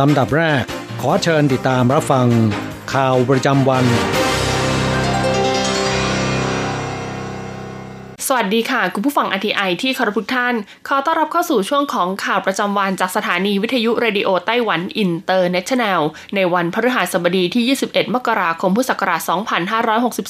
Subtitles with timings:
[0.00, 0.62] ลำดับแรก
[1.00, 2.26] ขอเชิญติดตามรับฟัง
[2.94, 3.84] ข่าวประจำวัน
[8.26, 10.54] สวัสดีค่ะ คุณผู้ฟัง RTI ที่เคารพทุกท่าน
[10.88, 16.00] ขอต้อนรับเข้าสู่ช่วงของข่าวประจำวันจากสถานีวิทยุ Radio Taiwan International
[16.34, 19.20] ในวันพฤหัสบดีที่ 21 มกราคม พุทธศักราช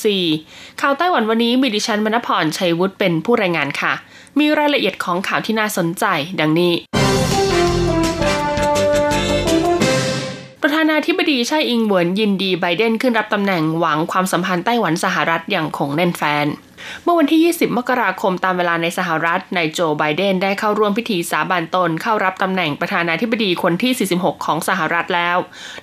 [0.06, 3.92] 2564 ข่าวไต้หวันวันนี้มีดิฉันมณพรชัยวุฒิเป็นผู้รายงานค่ะ
[4.38, 6.05] มีรายละเอียดของข่าวที่น่าสนใจ
[6.40, 7.02] ดังนี้
[10.64, 16.46] ประธานาธิบดีไช่อิงเหวินยินดีไบเดนขึ้นรับตำแหน่งหวังความสัมพันธ์ไต้หวันสหรัฐอย่างคงแน่นแฟน
[17.02, 25.36] เมื่อวันที่ 20 มกราคมตามเวลาในสหรัฐนายโจไบเดนได้เข้าร่วมพิธีสาบานตนเข้ารับตำแหน่งประธานาธิบดีคนที่ 46 ของสหรัฐแล้ว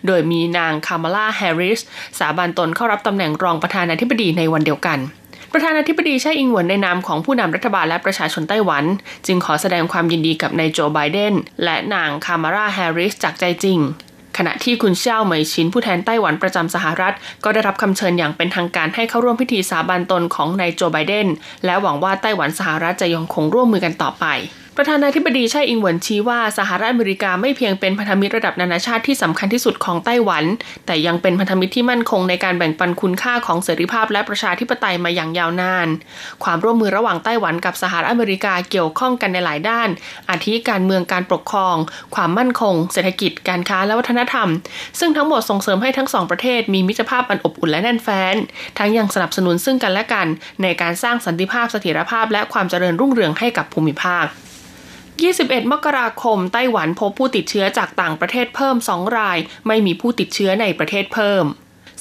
[0.05, 1.79] โดยมีนางคามาลาแฮร์ริส
[2.19, 4.99] สาบานตนเข้ารับตำแหน่งรองประธานาธิบดีในวันเดียวกัน
[5.53, 8.83] ประธานาธิบดีไช่อิงหวนในนามของผู้นำรัฐบาลและประชาชนไต้หวัน
[9.27, 13.79] จึงขอแสดงความยินดีกับนายโจไบเดนและนางคามาลาแฮร์ริสจากใจจริง
[14.41, 21.27] ขณะที่คุณเช่าเหมยชินผู้แทนไต้หวันประจำสหรัฐ ก็ได้รับคำเชิญอย่างเป็นทางการให้เข้าร่วมพิธีสาบานตนของนายโจไบเดน
[21.65, 24.25] และหวังว่าไต้หวันสหรัฐจะยังคงร่วมมือกันต่อไป
[24.81, 30.43] ประธานาธิบดีไช่อิงเหวินชี้ว่าสหรัฐอเมริกาไม่เพียงเป็นพันธมิตรระดับนานาชาติที่สำคัญที่สุดของไต้หวัน
[30.85, 35.87] แต่ยังเป็นพันธมิตรที่มั่นคงในการแบ่งปันคุณค่าของเสรีภาพและประชาธิปไตยมาอย่างยาวนาน
[36.43, 39.89] ความร่วมมือระหว่างไต้หวันกับสหรัฐอเมริกาเกี่ยวข้องกันในหลายด้าน
[40.29, 41.75] อาทิการเมืองการปกครอง
[42.15, 44.49] ความมั่นคง เศรษฐกิจ การค้าและวัฒนธรรม
[44.99, 48.35] ซึ่งทั้งหมดส่งเสริมให้ทั้งสองประเทศมีมิตรภาพอันอบอุ่นและแน่นแฟ้น
[48.77, 50.27] ทั้งยังสนับสนุนซึ่งกันและกัน
[50.61, 54.27] ในการสร้างสันติภาพเสถียรภาพ และความเจริญรุ่งเรืองให้กับภูมิภาค
[55.27, 59.37] 21 มกราคม ไต้หวันพบผู้ติดเชื้อจากต่างประเทศเพิ่ม 2 ราย
[59.67, 61.45] ไม่มีผู้ติดเชื้อในประเทศเพิ่ม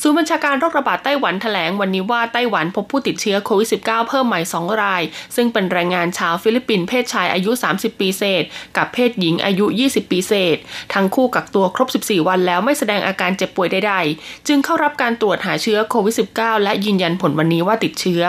[0.02, 5.02] ศูนย์บัญชาการโรคระบาดไต้หวันแถลงวันนี้ว่าไต้หวันพบผู้ติดเชื้อโควิด -19 เพิ่มใหม่ 2 ราย
[5.36, 8.44] ซึ่งเป็นแรงงานชาวฟิลิปปินส์เพศชายอายุ 30 ปีเศษ
[8.76, 10.56] กับเพศหญิงอายุ 20 ปีเศษ
[10.94, 18.22] ทั้งคู่กักตัวครบ 14 วันแล้วไม่แสดงอาการเจ็บป่วยใดๆ จึงเข้ารับการตรวจหาเชื้อโควิด -19 และยืนยันผลวันนี้ว่าติดเชื้อ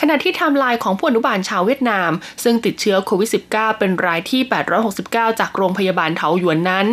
[0.00, 2.10] ขณะที่ไทม์ไลน์ของผู้อนุบาลชาวเวียดนาม
[2.44, 4.42] ซึ่งติดเชื้อโควิด -19 เป็นรายที่
[4.90, 6.86] 869 จากโรงพยาบาลเถาหยวนนั้น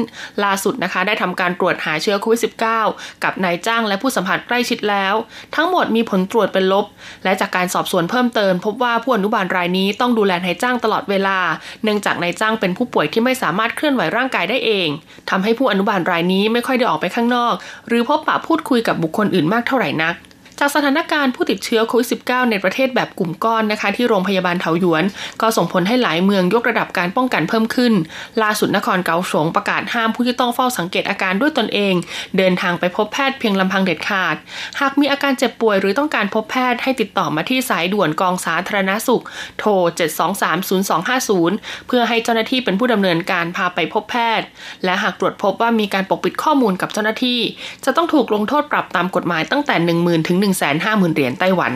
[0.44, 2.42] ล่าสุดนะคะได้ทำการตรวจหาเชื้อโควิด
[2.84, 5.14] -19 กับนายจ้างและผู้สัมผัสใกล้ชิดแล้ว
[5.56, 6.86] ทั้งหมดมีผลตรวจเป็นลบ
[7.24, 11.38] และจากการสอบสวนเพิ่มเติม พบว่าผู้อนุบาลรายนี้ต้องดูแลนายจ้างตลอดเวลา
[11.84, 14.88] เนื่องจากนายจ้างเป็นผู้ป่วยที่ไม่สามารถเคลื่อนไหวร่างกายได้เอง
[15.30, 17.54] ทำให้ผู้อนุบาลรายนี้ไม่ค่อยได้ออกไปข้างนอก
[17.88, 20.16] หรือพบปะพูดคุยกับบุคคลอื่นมากเท่าไหร่นัก
[20.64, 25.04] จากสถานการณ์ผู้ติดเชื้อโควิด -19 ในประเทศแบบกลุ่มก้อนนะคะ ที่โรงพยาบาลเถาหยวน
[25.42, 27.94] ก็ส่งผลให้หลายเมืองยกระดับการป้องกันเพิ่มขึ้น
[28.42, 31.94] ล่าสุดนครเกาสงประกาศห้ามผู้ที่ต้องเฝ้าสังเกตอาการด้วยตนเอง
[32.38, 34.36] เดินทางไปพบแพทย์เพียงลำพังเด็ดขาด
[34.80, 39.24] หากมีอาการเจ็บป่วยหรือต้องการพบแพทย์ให้ติดต่อมาที่สายด่วนกองสาธารณสุข
[39.60, 39.72] โทร
[40.62, 44.46] 7230250 เพื่อให้เจ้าหน้าที่เป็นผู้ดำเนินการพาไปพบแพทย์
[44.86, 47.40] และหากตรวจพบว่ามีการปกปิดข้อมูลกับเจ้าหน้าที่
[47.86, 51.74] จะต้องถูกลงโทษปรับตามกฎหมายตั้งแต่ 10,000ถึง150,000 เหรียญไต้หวัน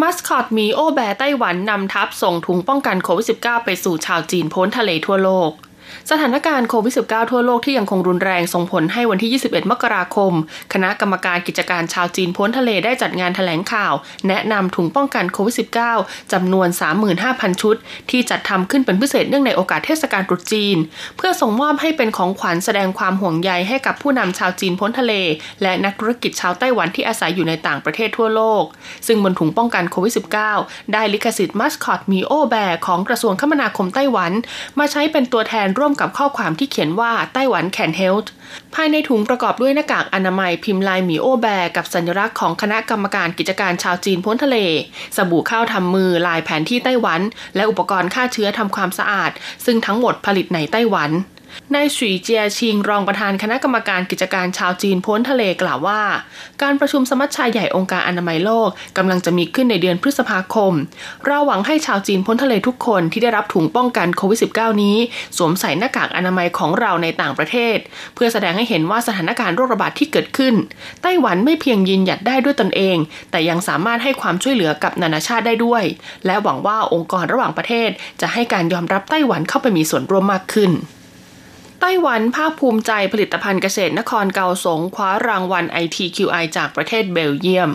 [0.00, 5.50] มัสคอตมีโอแบร์ไต้หวันนำทัพส่งถุงป้องกันโควิด -19 ไปสู่ชาวจีนพ้นทะเลทั่วโลก
[6.10, 10.32] สถานการณ์โควิด -19 ทั่วโลกที่ยังคงรุนแรงส่งผลให้วันที่ 21 มกราคม
[10.72, 13.94] คณะกรรมการกิจการชาวจีนพ้นทะเลได้จัดงานถแถลงข่าว
[14.28, 15.54] แนะนำถุงป้องกันโควิด
[15.94, 16.68] -19 จำนวน
[17.14, 17.76] 35,000 ชุด
[18.10, 20.76] ที่จัดทำขึ้นเป็นพิเศษเนื่องในโอกาสเทศกาลตรุษจีน
[21.16, 25.12] เพื่อส่งมอบให้เป็นของขวัญแสดงความห่วงใยให้กับผู้นำชาวจีนพ้นทะเล
[25.62, 28.64] และนักธุรกิจชาวไต้หวันที่อาศัยอยู่ในต่างประเทศทั่วโลก
[29.06, 30.12] ซึ่งบนถุงป้องกันโควิด
[30.54, 34.32] -19 ได้ลิขสิทธิ์มัสคอตมีโอแบร์ของกระทรวงคมนาคมไต้หวัน
[34.78, 38.32] มาใช้เป็นตัวแทนร่วมกับข้อความที่เขียนว่าไต้หวันแคนเฮลท์
[38.74, 41.46] ภายในถุงประกอบด้วยหน้ากากอนามัยพิมพ์ลายหมีโอแบ
[41.76, 44.56] กับสัญลักษณ์ของคณะกรรมการกิจการชาวจีนพ้นทะเล
[45.16, 47.20] สบู่ข้าวทำมือลายแผนที่ไต้หวัน
[47.56, 49.30] และอุปกรณ์ฆ่าเชื้อทำความสะอาด
[49.64, 51.10] ซึ่งทั้งหมดผลิตในไต้หวัน
[51.74, 56.02] นายสุยเจียชิงรองประธานคณะกรรมการกิจการชาวจีนพ้นทะเลกล่าวว่า
[56.62, 58.68] การประชุมสมัชชาใหญ่องค์การอนามัยโลก
[58.98, 60.72] กำลังจะมีขึ้นในเดือนพฤษภาคม
[61.26, 64.96] เราหวังให้ชาวจีนพ้นทะเลทุกคนที่ได้รับถุงป้องกันโควิด -19 นี้
[65.36, 67.76] สวมใส่หน้ากากอนามัยของเราในต่างประเทศ
[68.14, 70.54] เพื่อแสดงให้เห็นว่าสถานการณ์โรคระบาดที่เกิดขึ้น
[71.02, 72.96] ไต้หวันไม่เพียงยืนหยัดได้ด้วยตนเอง
[73.30, 75.84] แต่ยังสามารถให้ความช่วยเหลือกับนานาชาติได้ด้วย
[76.26, 77.90] และหวังว่าองค์กรระหว่างประเทศ
[78.20, 80.72] จะให้การยอมรับไต้หวันเข้าไปมีส่วนร่วมมากขึ้น
[81.84, 87.70] ไต้หวันภาคภูมิใจผลิตภัณฑ์เกษตรนครเกาสงคว้ารางวัล ITQI จากประเทศเบลเยียม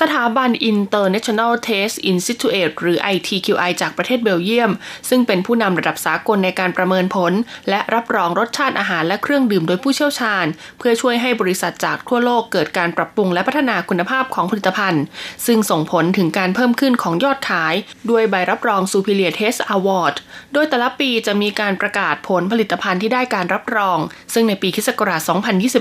[0.00, 4.72] สถาบัน International Taste Institute หรือ ITQI จากประเทศเบลเยียม
[5.08, 7.32] ซึ่งเป็นผู้นำระดับสากลในการประเมินผล
[7.68, 10.46] และรับรองรสชาติอาหารและเครื่องดื่มโดยผู้เชี่ยวชาญ
[10.78, 15.02] เพื่อช่วยให้บริษัทจากทั่วโลกเกิดการปรับปรุงและพัฒนาคุณภาพของผลิตภัณฑ์
[15.46, 17.74] ซึ่งส่งผลถึงการเพิ่มขึ้นของยอดขาย
[18.10, 20.14] ด้วยใบรับรอง Superior Taste Award
[20.52, 23.98] โดยแต่ละปีจะมีการประกาศผลผลิตภัณฑ์ที่ได้การรับรอง
[24.34, 24.88] ซึ่งในปีคศ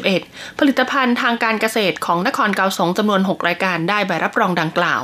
[0.03, 5.01] 2021 ผลิตภัณฑ์ทางการเกษตรของนครเกาสงจำนวน 6 รายการได้ใบรับรองดังกล่าว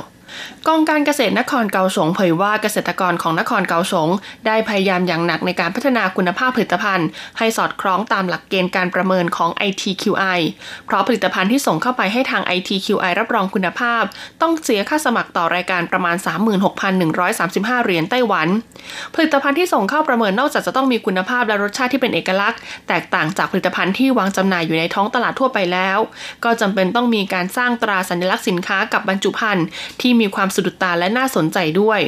[0.68, 4.08] กองการเกษตรนครเกาสงเผยว่าเกษตรกรของนครเกาสง
[4.46, 7.08] ได้พยายามอย่างหนักในการพัฒนาคุณภาพผลิตภัณฑ์
[7.38, 10.40] ให้สอดคล้องตามหลักเกณฑ์การประเมินของ ITQI
[10.86, 14.02] เพราะผลิตภัณฑ์ที่ส่งเข้าไปให้ทาง ITQI รับรองคุณภาพ
[14.42, 16.16] ต้องเสียค่าสมัครต่อรายการประมาณ
[16.80, 18.48] 36,135 เหรียญไต้หวัน
[19.14, 25.98] ผลิตภัณฑ์ที่ส่งเข้าประเมินนอกจากจะต้องมีคุณภาพและรสชาติที่เป็นเอกลักษณ์ แตกต่างจากผลิตภัณฑ์ที่วางจำหน่ายอยู่ในท้องตลาดทั่วไปแล้ว
[26.44, 29.66] ก็จำเป็นต้องมีการสร้างตราสัญลักษณ์สินค้ากับบรรจุภัณฑ์
[30.00, 32.02] ที่มีความสะดุดตาและน่าสนใจด้วย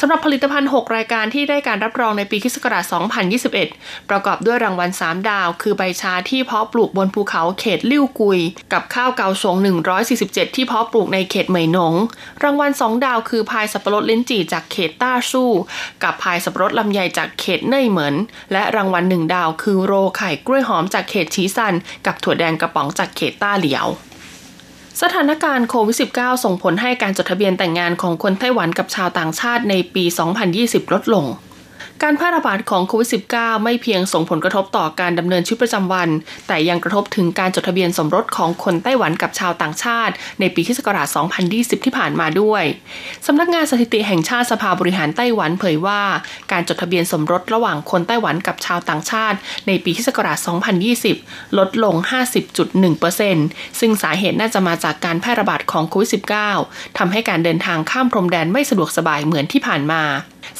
[0.00, 2.56] สำหรับผลิตภัณฑ์ 6 รายการที่ได้การรับรองในปีคศ
[3.32, 8.40] 2021 ประกอบด้วยรางวัล 3 ดาว คือใบชาที่เพาะปลูกบนภูเขาเขตลิ่วกุย
[8.72, 9.56] กับข้าวเกาสง
[10.06, 11.94] 147 ที่เพาะปลูกในเขตเหมยหนง
[12.42, 15.50] รางวัล 2 ดาวคือพายสับปะรดลิ้นจี่จากเขตต้าสู้
[16.02, 18.14] กับพายสับปะรดลำไยจากเขตเน่ยเหมิน
[18.52, 21.74] และรางวัล 1 ดาว คือโรไข่กล้วยหอมจากเขตชีซัน
[22.06, 23.88] กับถั่วแดงกระป๋องจากเขตต้าเหลียว
[25.02, 30.04] สถานการณ์โควิด -19 ส่งผลให้การจดทะเบียนแต่งงานของคนไต้หวันกับชาวต่างชาติในปี
[30.48, 31.24] 2020 ลดลง
[32.06, 36.08] การแพร่ระบาดของโควิด -19 ไม่เพียงส่งผลกระทบต่อการดำเนินชีวิตประจำวัน
[36.48, 40.80] แต่ยังกระทบถึงการจดทะเบียนสมรสของคนไต้หวันกับชาวต่างชาติ ในปีคศ
[41.36, 42.64] 2020 ที่ผ่านมาด้วย
[43.26, 46.02] สำนักงานสถิติแห่งชาติสภาบริหารไต้หวันเผยว่า
[46.52, 49.36] การจดทะเบียนสมรสระหว่างคนไต้หวันกับชาวต่างชาติ
[49.66, 50.08] ในปีคศ
[50.82, 51.94] 2020 ลดลง
[53.08, 56.10] 50.1%ซึ่งสาเหตุน่าจะมาจากการแพร่ระบาดของโควิด
[56.54, 60.04] -19 ทำให้การเดินทางข้ามพรมแดนไม่สะดวกสบายเหมือนที่ผ่านมา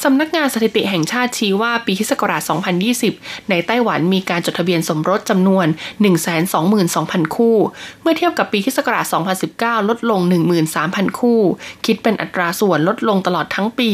[0.03, 2.11] สำนักงานสถิติแห่งชาติชี้ว่าปีคศ
[3.01, 5.67] 2020 ในไต้หวันมีการจดทะเบียนสมรสจำนวน
[6.51, 7.57] 122,000 คู่
[8.01, 8.79] เมื่อเทียบกับปีคศ
[9.33, 10.21] 2019 ลดลง
[10.69, 11.41] 13,000 คู่
[11.85, 13.89] คิดเป็นอัตราส่วนลดลงตลอดทั้งปี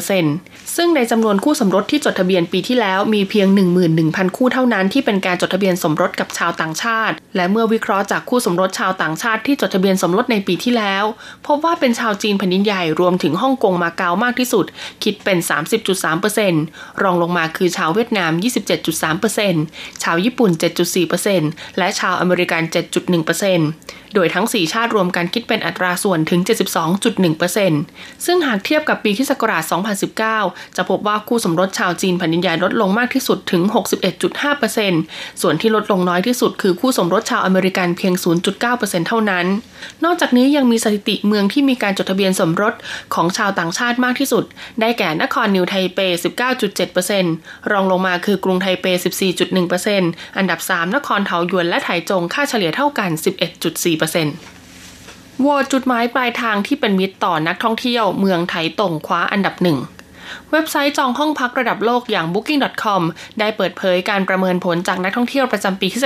[0.00, 3.46] 9.5%ซึ่งในจำนวนคู่สมรสที่จดทะเบียนปีที่แล้วมีเพียง
[3.92, 11.04] 11,000 คู่เท่านั้นที่เป็นการจดทะเบียนสมรสกับชาวต่างชาติ และเมื่อวิเคราะห์จากคู่สมรสชาวต่างชาติที่จดทะเบียนสมรสในปีที่แล้ว
[11.46, 14.66] พบว่าเป็นชาวจีนแผ่นดินใหญ่รวมถึงฮ่องกงมาเก๊ามากที่สุด
[15.04, 15.38] คิดเป็น
[16.20, 18.32] 30.3%รองลงมาคือชาวเวียดนาม
[19.18, 20.50] 27.3%ชาวญี่ปุ่น
[21.14, 22.62] 7.4%และชาวอเมริกัน
[23.38, 26.40] 7.1%โดยทั้ง 4 ชาติรวมกันคิดเป็นอัตราส่วนถึง
[27.12, 29.62] 72.1%ซึ่งหากเทียบกับปีที่ศกราช
[30.20, 33.62] 2019 จะพบว่าคู่สมรสชาวจีนแผ่นดินใหญ่ลดลงมากที่สุดถึง
[34.52, 38.14] 61.5%ส่วนที่ลดลงน้อยที่สุดคือคู่สมรสชาวอเมริกันเพียง
[38.60, 39.46] 0.9%เท่านั้น
[40.04, 42.74] นอกจากนี้ยังมีสถิติเมืองที่มีการจดทะเบียนสมรส
[43.14, 44.44] ของชาวต่างชาติมากที่สุด
[44.80, 45.98] ได้แก่นครนิวไทเป
[46.86, 48.86] 19.7%รองลงมาคือกรุงไทเป
[49.62, 53.10] 14.1%อันดับ 3 นครเทาหยวนและไถจงค่าเฉลี่ยเท่ากัน
[53.84, 59.78] 11.4%โหวตจุดหมายปลายทางที่เป็นมิตรต่อนักท่องเที่ยวเมืองไถตงคว้าอันดับหนึ่ง
[60.52, 63.02] เว็บไซต์จองห้องพักระดับโลกอย่าง Booking.com
[63.40, 66.04] ได้เปิดเผยการประเมินผลจากนักท่องเที่ยวประจำปีคศ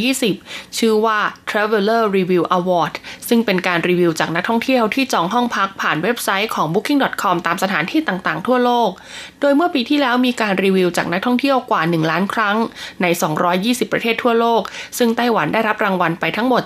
[0.00, 1.18] 2020 ชื่อว่า
[1.50, 2.94] Traveler Review Award
[3.28, 8.90] ซึ่งเป็นการรีวิวจากนักท่องเที่ยวที่จองห้องพักผ่านเว็บไซต์ของ Booking.com ตามสถานที่ต่างๆ ทั่วโลก
[9.40, 12.56] โดยเมื่อปีที่แล้วมีการรีวิวจากนักท่องเที่ยวกว่า 1 ล้านครั้ง
[13.02, 13.06] ใน
[13.50, 14.62] 220 ประเทศทั่วโลก
[14.98, 16.62] ซึ่งไต้หวันได้รับรางวัลไปทั้งหมด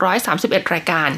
[0.00, 1.12] 7,631 รายการ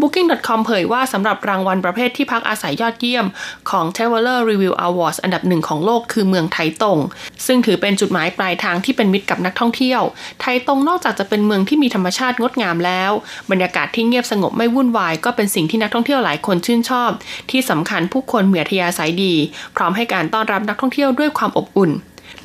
[0.00, 3.26] Booking.com เผยว่าสำหรับรางวัลประเภทที่พักอาศัยยอดเยี่ยม
[3.70, 6.98] ของ Traveler Review Awards อันดับหนึ่งของโลกคือเมืองไทตง
[7.46, 10.02] ซึ่งถือเป็นจุดหมายปลายทางที่เป็นมิตรกับนักท่องเที่ยว
[10.40, 13.12] ไทตงนอกจากจะเป็นเมืองที่มีธรรมชาติงดงามแล้ว
[13.50, 17.10] บรรยากาศที่เงียบสงบไม่วุ่นวาย ก็เป็นสิ่งที่นักท่องเที่ยวหลายคนชื่นชอบ
[17.50, 19.34] ที่สำคัญผู้คนเหมียทยาสายดี
[19.76, 21.92] พร้อมให้การต้อนรับนักท่องเที่ยวด้วยความอบอุ่น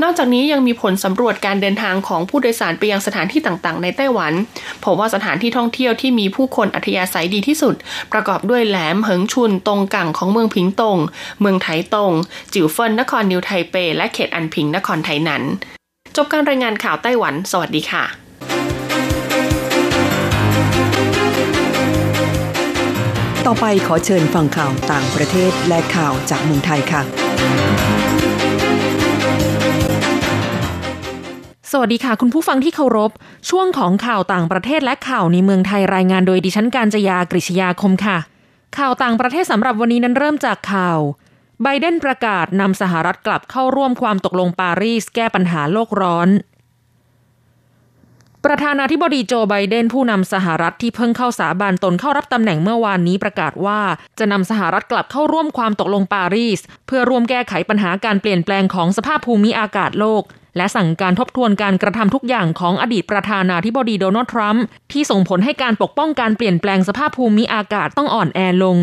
[0.03, 4.33] นอกจากนี้ยังมีผลสำรวจการเดินทางของผู้โดยสารไปยังสถานที่ต่างๆ ในไต้หวัน
[4.83, 7.75] พบว่าสถานที่ท่องเที่ยวที่มีผู้คนอัธยาศัยดีที่สุด
[8.11, 10.97] ประกอบด้วยแหลมเหิงชุนตรงกังของเมืองพิงตง
[11.41, 12.13] เมืองไถตง
[12.53, 15.43] จิ๋วเฟินนครนิวไทเป และเขตอันพิงนครไทหนัน
[16.15, 18.03] จบการรายงานข่าวไต้หวัน สวัสดีค่ะ
[23.45, 27.26] ต่อไปขอเชิญฟังข่าวต่างประเทศและข่าวจากเมืองไทยค่ะ
[31.71, 33.11] สวัสดีค่ะ คุณผู้ฟังที่เคารพ
[33.49, 38.17] ช่วงของข่าวต่างประเทศและข่าวในเมืองไทยรายงานโดยดิฉันการจยากริชยาคมค่ะ
[38.77, 40.99] ข่าวต่างประเทศสำหรับวันนี้นั้นเริ่มจากข่าว
[41.63, 46.29] ไบเดนประกาศนำสหรัฐกลับเข้าร่วมความตกลงปารีสแก้ปัญหาโลกร้อน
[48.45, 53.79] ประธานาธิบดีโจไบเดนผู้นำสหรัฐที่เพิ่งเข้าสาบานตนเข้ารับตำแหน่งเมื่อวานนี้ประกาศว่า
[54.19, 60.23] จะนำสหรัฐกลับเข้าร่วมความตกลงปารีส เพื่อร่วมแก้ไขปัญหาการเปลี่ยนแปลงของสภาพภูมิอากาศโลก
[60.57, 68.79] และสั่งการทบทวนการกระทำทุกอย่างของอดีตประธานาธิบดีโดนัลด์ทรัมป์ที่ส่งผลให้การปกป้องการเปลี่ยนแปลงสภาพภูมิอากาศต้องอ่อนแอลง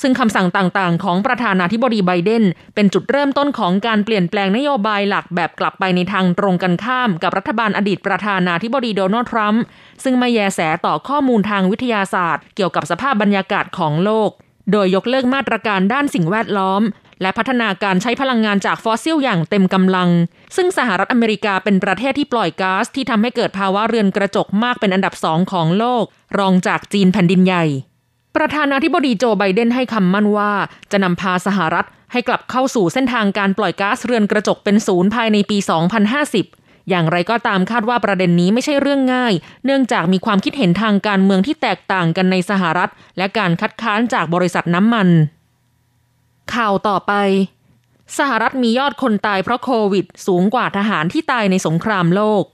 [0.00, 9.62] ซึ่งคำสั่งต่างๆ ของประธานาธิบดีไบเดนเป็นจุดเริ่มต้นของการเปลี่ยนแปลงนโยบายหลักแบบกลับไปในทางตรงกันข้ามกับรัฐบาลอดีตประธานาธิบดีโดนัลด์ทรัมป์
[10.04, 14.30] ซึ่งไม่แยแสต่อข้อมูลทางวิทยาศาสตร์ เกี่ยวกับสภาพบรรยากาศของโลก
[14.72, 16.82] โดยยกเลิกมาตรการด้านสิ่งแวดล้อม
[17.20, 20.10] และพัฒนาการใช้พลังงานจากฟอสซิลอย่างเต็มกำลัง
[20.56, 26.04] ซึ่งสหรัฐอเมริกาเป็นประเทศที่ปล่อยก๊าซที่ทำให้เกิดภาวะเรือนกระจกมากเป็นอันดับสองของโลก
[26.38, 27.64] รองจากจีนแผ่นดินใหญ่
[28.36, 30.52] ประธานาธิบดีโจไบเดนให้คำมั่นว่า
[30.92, 39.32] จะนำพาสหรัฐให้กลับเข้าสู่เส้นทางการปล่อยก๊าซเรือนกระจกเป็นศูนย์ภายในปี 2050อย่างไรก็ตามคาดว่าประเด็นนี้ไม่ใช่เรื่องง่าย
[39.64, 45.08] เนื่องจากมีความคิดเห็นทางการเมืองที่แตกต่างกันในสหรัฐ และการคัดค้านจากบริษัทน้ำมัน
[46.54, 47.12] ข่าวต่อไป
[48.18, 52.44] สหรัฐมียอดคนตายเพราะโควิด สูงกว่าทหารที่ตายในสงครามโลก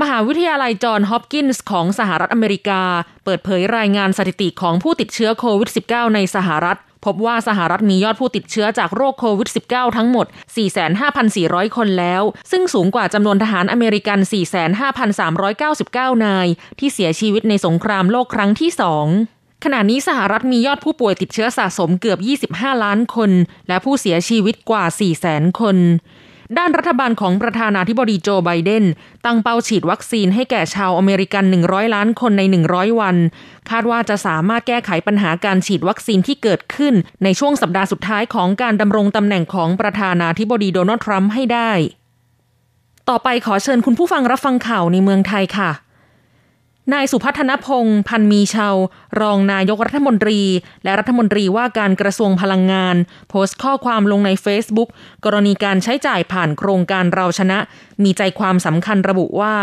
[0.00, 2.82] มหาวิทยาลัยจอห์นฮอปกินส์ของสหรัฐอเมริกา
[3.24, 10.26] เปิดเผยรายงานสถิติของผู้ติดเชื้อโควิด -19 ในสหรัฐ พบว่าสหรัฐมียอดผู้ติดเชื้อจากโรคโควิด -19 ทั้งหมด
[11.00, 14.18] 45,400 คนแล้ว ซึ่งสูงกว่าจำนวนทหารอเมริกัน
[15.42, 16.46] 45,399 นาย
[16.78, 19.06] ที่เสียชีวิตในสงครามโลกครั้งที่สอง
[19.64, 22.18] ขณะนี้สหรัฐมียอดผู้ป่วยติดเชื้อสะสมเกือบ
[22.58, 23.30] 25 ล้านคน
[23.68, 24.84] และผู้เสียชีวิตกว่า
[25.22, 25.76] 400,000 คน
[26.58, 28.84] ด้านรัฐบาลของประธานาธิบดีโจไบเดน
[29.24, 33.16] ตั้งเป้าฉีดวัคซีนให้แก่ชาวอเมริกัน 100 ล้านคนใน 100 วัน
[33.70, 41.72] คาดว่าจะสามารถแก้ไขปัญหาการฉีดวัคซีนที่เกิดขึ้น ในช่วงสัปดาห์สุดท้ายของการดำรงตำแหน่งของประธานาธิบดีโดนัลด์ทรัมป์ให้ได้
[43.08, 45.70] ต่อไปขอเชิญคุณผู้ฟังรับฟังข่าวในเมืองไทยค่ะ
[46.90, 48.76] นายสุพัฒนพงศ์พันมีชาว
[49.20, 50.40] รองนายกรัฐมนตรี
[50.84, 52.96] และรัฐมนตรีว่าการกระทรวงพลังงาน
[53.28, 54.88] โพสต์ข้อความลงใน Facebook
[55.24, 57.58] กรณีการใช้จ่ายผ่านโครงการเราชนะ
[58.02, 59.56] มีใจความสำคัญระบุว่า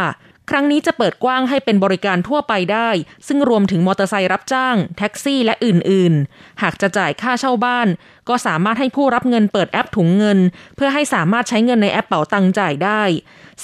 [0.49, 2.89] ครั้งนี้จะเปิดกว้างให้เป็นบริการทั่วไปได้
[3.27, 7.87] ซึ่งรวมถึงมอเตอร์ไซค์รับจ้าง แท็กซี่และอื่น ๆ หากจะจ่ายค่าเช่าบ้าน
[8.29, 10.39] ก็สามารถให้ผู้รับเงินเปิดแอปถุงเงิน
[10.75, 13.01] เพื่อให้สามารถใช้เงินในแอปเป๋าตังจ่ายได้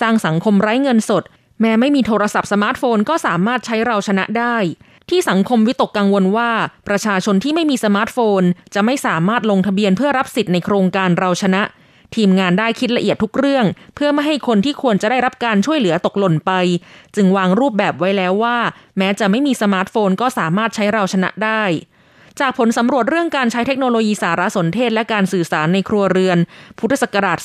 [0.02, 1.24] สร้างสังคมไร้เงินสด
[1.62, 4.58] แม้ไม่มีโทรศัพท์สมาร์ทโฟนก็สามารถใช้เราชนะได้
[5.10, 6.52] ที่สังคมวิตกกังวลว่า
[6.88, 8.42] ประชาชนที่ไม่มีสมาร์ทโฟน
[8.74, 11.64] จะไม่สามารถลงทะเบียนเพื่อรับสิทธิ์ในโครงการเราชนะ
[12.16, 16.52] ทีมงานได้คิดละเอียดทุกเรื่อง เพื่อไม่ให้คนที่ควรจะได้รับการช่วยเหลือตกหล่นไป
[17.16, 18.58] จึงวางรูปแบบไว้แล้วว่า
[18.98, 21.64] แม้จะไม่มีสมาร์ทโฟนก็สามารถใช้เราชนะได้
[22.42, 26.38] จากผลสำรวจเรื่องการใช้เทคโนโลยีสารสนเทศและการสื่อสารในครัวเรือน
[26.80, 27.40] พุทธศักราช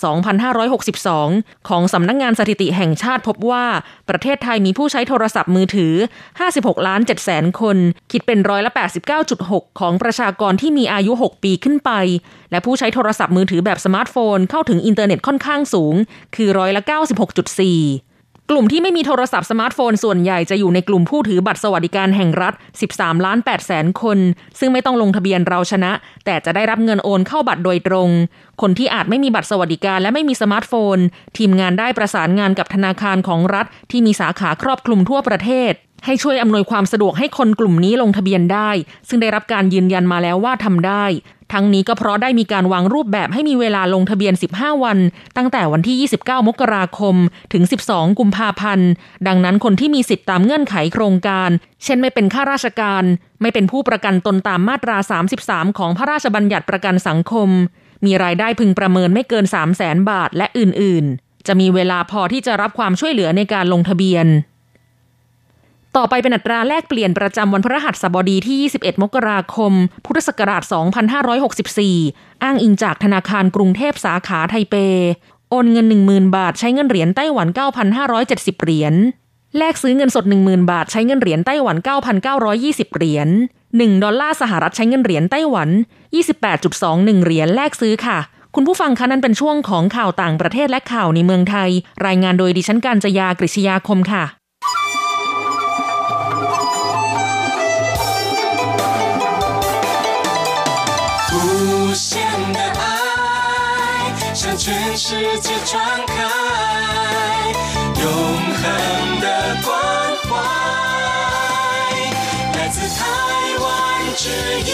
[1.00, 3.64] 2562 ของสำนักงานสถิติแห่งชาติพบว่า
[4.08, 5.94] ประเทศไทยมีผู้ใช้โทรศัพท์มือถือ
[6.40, 7.76] 56 ล้าน7แสนคน
[8.12, 8.72] คิดเป็นร้อยละ
[9.26, 11.90] 89.6 ของประชากรที่มีอายุ 6 ปีขึ้นไป
[12.50, 15.94] และผู้ใช้โทรศัพท์มือถือแบบสมาร์ทโฟนเข้าถึงอินเทอร์เน็ตค่อนข้างสูง
[16.36, 18.09] คือร้อยละ 96.4
[18.52, 22.54] กลุ่มที่ไม่มีโทรศัพท์สมาร์ทโฟนส่วนใหญ่จะอยู่ในกลุ่มผู้ถือบัตรสวัสดิการแห่งรัฐ
[22.90, 24.18] 13 ล้าน8แสนคน
[24.58, 25.92] ซึ่งไม่ต้องลงทะเบียนเราชนะ
[26.24, 28.08] แต่จะได้รับเงินโอนเข้าบัตรโดยตรง
[28.60, 30.96] คนที่อาจไม่มีบัตรสวัสดิการและไม่มีสมาร์ทโฟน
[31.38, 35.72] ทีมงานได้ประสานงานกับธนาคารของรัฐที่มีสาขาครอบคลุมทั่วประเทศ
[36.04, 38.70] ให้ช่วยอำนวยความสะดวกให้คนกลุ่มนี้ลงทะเบียนได้
[39.08, 41.04] ซึ่งได้รับการยืนยันมาแล้วว่าทำได้
[41.52, 44.98] ทั้งนี้ก็เพราะได้มีการวางรูปแบบให้มีเวลาลงทะเบียน 15 วัน
[45.36, 47.14] ตั้งแต่วันที่ 29 มกราคม
[47.52, 48.88] ถึง 12 กุมภาพันธ์
[49.26, 51.50] ดังนั้นคนที่มีสิทธิตามเงื่อนไขโครงการ
[51.84, 53.04] เช่นไม่เป็นข้าราชการ
[53.40, 54.96] ไม่เป็นผู้ประกันตนตามมาตรา
[55.38, 57.48] 33 ของพระราชบัญญัติประกันสังคม
[58.04, 64.26] มีรายได้พึงประเมินไม่เกิน 3 0 0แสนบาท และอื่น ๆ จะมีเวลาพอที่จะรับความช่วยเหลือในการลงทะเบียน
[65.96, 69.72] ต่อไปเป็นอัตราแลกเปลี่ยนประจำวันพฤหัสบดีที่ 21 มกราคม
[70.04, 70.62] พุทธศักราช
[71.52, 74.74] 2564 อ้างอิงจากธนาคารกรุงเทพสาขาไทเป
[75.50, 77.48] โอนเงิน 10,000 บาทใช้เงินเหรียญไต้หวัน
[78.04, 78.94] 9,570 เหรียญ
[79.58, 81.76] แลกซื้อเงินสด 10,000 บาทใช้เงินเหรียญไต้หวัน
[82.36, 83.28] 9,920 เหรียญ
[83.68, 85.68] 1 ดอลลาร์สหรัฐใช้เงินเหรียญไต้หวัน
[86.46, 88.18] 28.21 เหรียญแลกซื้อค่ะ
[88.54, 91.70] คุณผู้ฟังคะนั่นเป็นช่วงของข่าวต่างประเทศและข่าวในเมืองไทย
[92.06, 94.39] รายงานโดยดิฉันการจยากริชยาคมค่ะ
[104.35, 106.13] 向全世界传开
[108.01, 108.05] 永
[108.59, 109.27] 恒的
[109.65, 109.69] 关
[110.27, 110.29] 怀
[112.53, 112.99] 来自台
[113.63, 113.65] 湾
[114.21, 114.29] 之
[114.69, 114.71] 音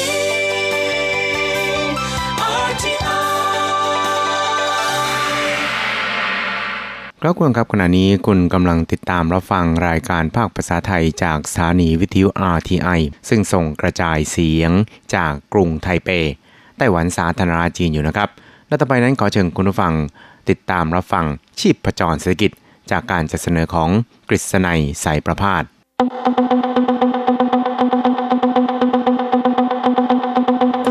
[2.68, 3.02] RTI
[7.22, 14.72] ครับคุณครับขณะนี้คุณกำลังติดตามรับฟังรายการภาคภาษาไทยจากสถานีวิทยุ RTI ซึ่งส่งกระจายเสียง
[15.16, 16.10] จากกรุงไทเป
[16.79, 18.29] ไต้หวันสาธารณรัฐจีนอยู่นะครับ
[18.69, 19.93] และต่อไปนั้นขอเชิญคุณผู้ฟัง
[20.49, 21.25] ติดตามรับฟัง
[21.61, 22.51] ชีพประจรเศรษฐกิจ
[22.91, 23.91] จากการจัดเสนอของ
[24.29, 25.63] กฤษณัยสายประพาส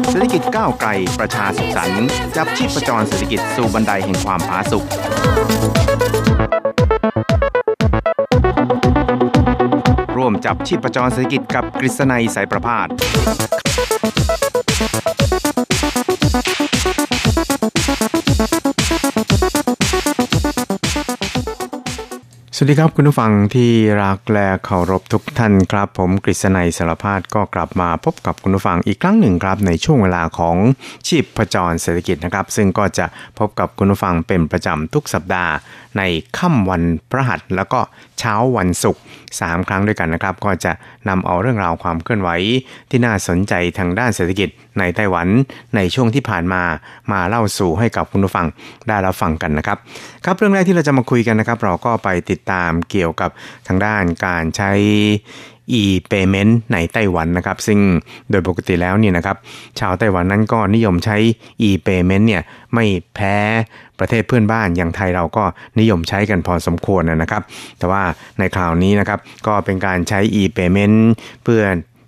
[0.10, 0.90] เศรษฐกิจก้าวไกล
[1.20, 4.84] ประชาสุขสันต์จับชีพประจรเศรษฐกิจสู่บันไดแห่งความผาสุก
[10.18, 12.88] ร่วมจับชีพประจรเศรษฐกิจกับกฤษณัยสายประพาส
[22.58, 23.72] สวัสดีครับคุณผู้ฟังที่
[24.04, 30.56] รักและเคารพทุกท่านครับ ผมกฤษณัยสารพาดก็กลับมาพบกับคุณผู้ฟังอีกครั้งหนึ่งครับ ในช่วงเวลาของ
[31.08, 33.06] ชีพประจรเศรษฐกิจนะครับ ซึ่งก็จะ
[33.40, 35.54] พบกับคุณผู้ฟังเป็นประจำทุกสัปดาห์
[35.98, 36.02] ใน
[36.38, 37.80] ค่ำวันพระหัสแล้วก็
[38.20, 39.02] เช้าวันศุกร์
[39.36, 40.72] 3ครั้งด้วยกันนะครับ ก็จะ
[41.10, 42.30] นำเอาเรื่องราวความเคลื่อนไหว
[42.90, 44.50] ที่น่าสนใจทางด้านเศรษฐกิจ
[44.80, 45.28] ในไต้หวัน
[45.76, 46.64] ในช่วงที่ผ่านมา
[47.12, 48.46] มาเล่าสู่ให้กับคุณผู้ฟัง
[48.88, 49.78] ได้รับฟังกันนะครับ
[50.26, 53.30] ครับเรื่องแรกที่เราจะมาคุยกันนะครับ เราก็ไปติดตามเกี่ยวกับ
[53.68, 54.72] ทางด้านการใช้
[55.80, 57.80] e-payment ในไต้หวันนะครับ ซึ่ง
[58.30, 59.38] โดยปกติแล้วเนี่ยนะครับ
[59.80, 61.18] ชาวไต้หวันนั้นก็นิยมใช้
[61.68, 62.42] e-payment เนี่ย
[62.74, 63.36] ไม่แพ้
[64.00, 65.44] ประเทศเพื่อนบ้านอย่างไทยเราก็
[65.80, 67.44] นิยมใช้กันพอสมควรนะครับ
[67.80, 68.04] แต่ว่า
[68.40, 70.98] ในคราวนี้นะครับก็เป็นการใช้ e-payment
[71.44, 71.64] เพื่อ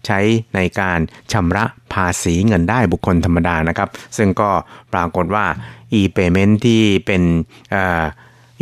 [0.07, 0.19] ใช้
[0.55, 0.99] ในการ
[1.33, 4.49] ชำระภาษีเงินได้บุคคลธรรมดานะครับ ซึ่งก็
[4.93, 5.45] ปรากฏว่า
[5.99, 7.21] e-payment ที่เป็น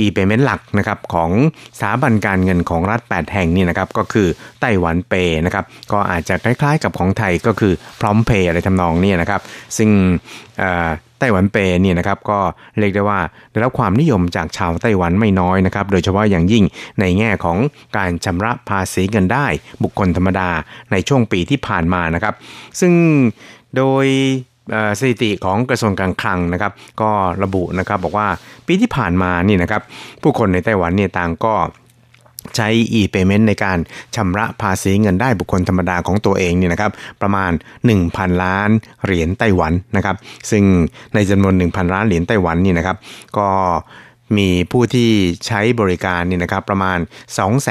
[0.04, 1.32] e-payment หลักนะครับของ
[1.80, 4.28] สถาบันการเงินของรัฐ 8 แห่งนี่นะครับก็คือ
[4.62, 9.42] ไต้หวันเปย์นะครับก็อาจจะคล้ายๆกับของไทยก็คือพร้อมเพย์อะไรทำนองนี้นะครับ
[9.78, 9.90] ซึ่ง
[11.20, 12.40] ไต้หวันเปเนี่ยนะครับก็
[12.80, 13.20] เรียกได้ว่า
[13.52, 16.64] ได้รับความนิยมจากชาวไต้หวันไม่น้อยนะครับ โดยเฉพาะอย่างยิ่ง
[17.00, 17.58] ในแง่ของ
[17.98, 19.48] การชำระภาษีเงินได้
[19.84, 20.50] บุคคลธรรมดา
[20.92, 22.34] ในช่วงปีที่ผ่านมานะครับ
[22.80, 22.94] ซึ่ง
[23.78, 24.06] โดย
[25.00, 27.12] สถิติของกระทรวงการคลังนะครับ ก็
[27.44, 28.28] ระบุนะครับบอกว่า
[28.68, 29.82] ปีที่ผ่านมานี่นะครับ
[30.22, 31.54] ผู้คนในไต้หวันเนี่ยต่างก็
[32.56, 33.78] ใช้ e-payment ในการ
[34.16, 37.52] ชำระภาษีเงินได้บุคคลธรรมดาของตัวเองเนี่ยนะครับประมาณ
[37.96, 38.70] 1,000 ล้าน
[39.06, 40.16] เหรียญไต้หวันนะครับ
[40.52, 40.64] ซึ่ง
[41.16, 42.98] ในจำนวน 1,000 ล้านเหรียญไต้หวันนี่นะครับ
[43.38, 43.50] ก็
[44.38, 45.10] มีผู้ที่
[45.48, 47.00] ใช้บริการนี่นะครับประมาณ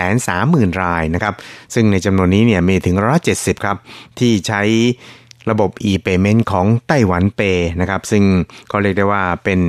[0.05, 1.35] 230,000 รายนะครับ
[1.75, 3.77] ซึ่งในจำนวนนี้เนี่ยมีถึงร้อยเจ็ดสิบครับ
[4.19, 4.63] ที่ใช้
[5.51, 7.41] ระบบ e-payment ของไต้หวันเป
[7.81, 8.25] นะครับ ซึ่ง
[8.71, 9.61] ก็เรียกได้ว่าเป็น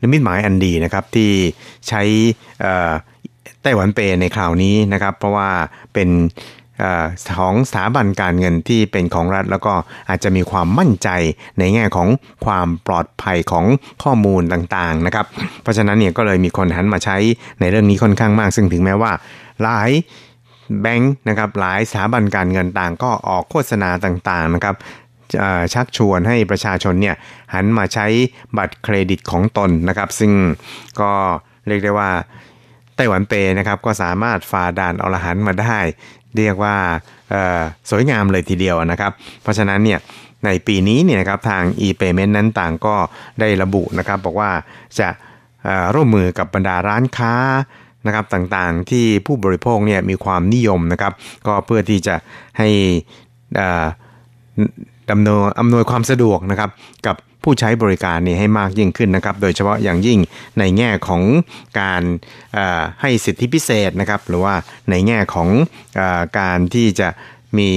[0.00, 1.30] นิมิตหมายอันดีนะครับ ที่
[1.88, 2.02] ใช้
[3.62, 5.50] ไต้หวันเปในคราวนี้นะครับ เพราะว่า
[5.92, 6.08] เป็น
[7.38, 9.72] ของสถาบันการเงินที่เป็นของรัฐ แล้วก็
[10.08, 11.08] อาจจะมีความมั่นใจ
[11.58, 12.08] ในแง่ของ
[12.44, 13.64] ความปลอดภัยของ
[14.02, 15.26] ข้อมูลต่างๆนะครับ
[15.62, 17.16] เพราะฉะนั้นเนี่ยก็เลยมีคนหันมาใช้
[17.60, 19.12] ในเรื่องนี้ค่อนข้างมาก ซึ่งถึงแม้ว่า
[19.62, 19.90] หลาย
[20.80, 24.76] แบงค์นะครับหลายสถาบันการเงินต่างก็ออกโฆษณาต่างๆนะครับ
[25.74, 27.16] ชักชวนให้ประชาชนเนี่ย
[27.54, 28.06] หันมาใช้
[28.56, 30.32] บัตรเครดิตของตนนะครับ ซึ่ง
[31.00, 31.12] ก็
[31.68, 32.10] เรียกได้ว่า
[32.96, 35.78] ไต้หวันเปนะครับก็สามารถฝ่าด่านอรหันมาได้
[36.36, 36.76] เรียกว่า
[37.90, 39.98] สวยงามเลยทีเดียวนะครับ เพราะฉะนั้นเนี่ย
[40.44, 42.96] ในปีนี้เนี่ยครับทาง e-payment นั้นต่างก็
[43.40, 44.50] ได้ระบุนะครับ บอกว่า
[45.00, 45.08] จะ
[45.94, 47.34] ร่วมมือกับบรรดาร้านค้า
[48.06, 51.12] นะครับต่างๆ ที่ผู้บริโภคเนี่ยมีความนิยมนะครับ
[51.46, 52.14] ก็เพื่อที่จะ
[52.58, 52.68] ให้
[55.10, 56.70] ดำเนินอำนวยความสะดวกนะครับ
[57.06, 60.18] กับผู้ใช้บริการนี่ให้มากยิ่งขึ้นนะครับ โดยเฉพาะอย่างยิ่ง
[60.58, 61.22] ในแง่ของ
[61.80, 62.02] การ
[63.00, 64.54] ให้สิทธิพิเศษนะครับ หรือว่า
[64.90, 65.48] ในแง่ของ
[65.98, 66.00] อ
[66.38, 67.08] การที่จะ
[67.58, 67.70] มี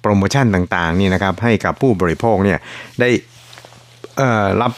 [0.00, 2.58] โปรโมชั่นต่างๆนี่นะครับ ให้กับผู้บริโภคเนี่ย
[3.00, 3.08] ได้
[4.62, 4.72] รับ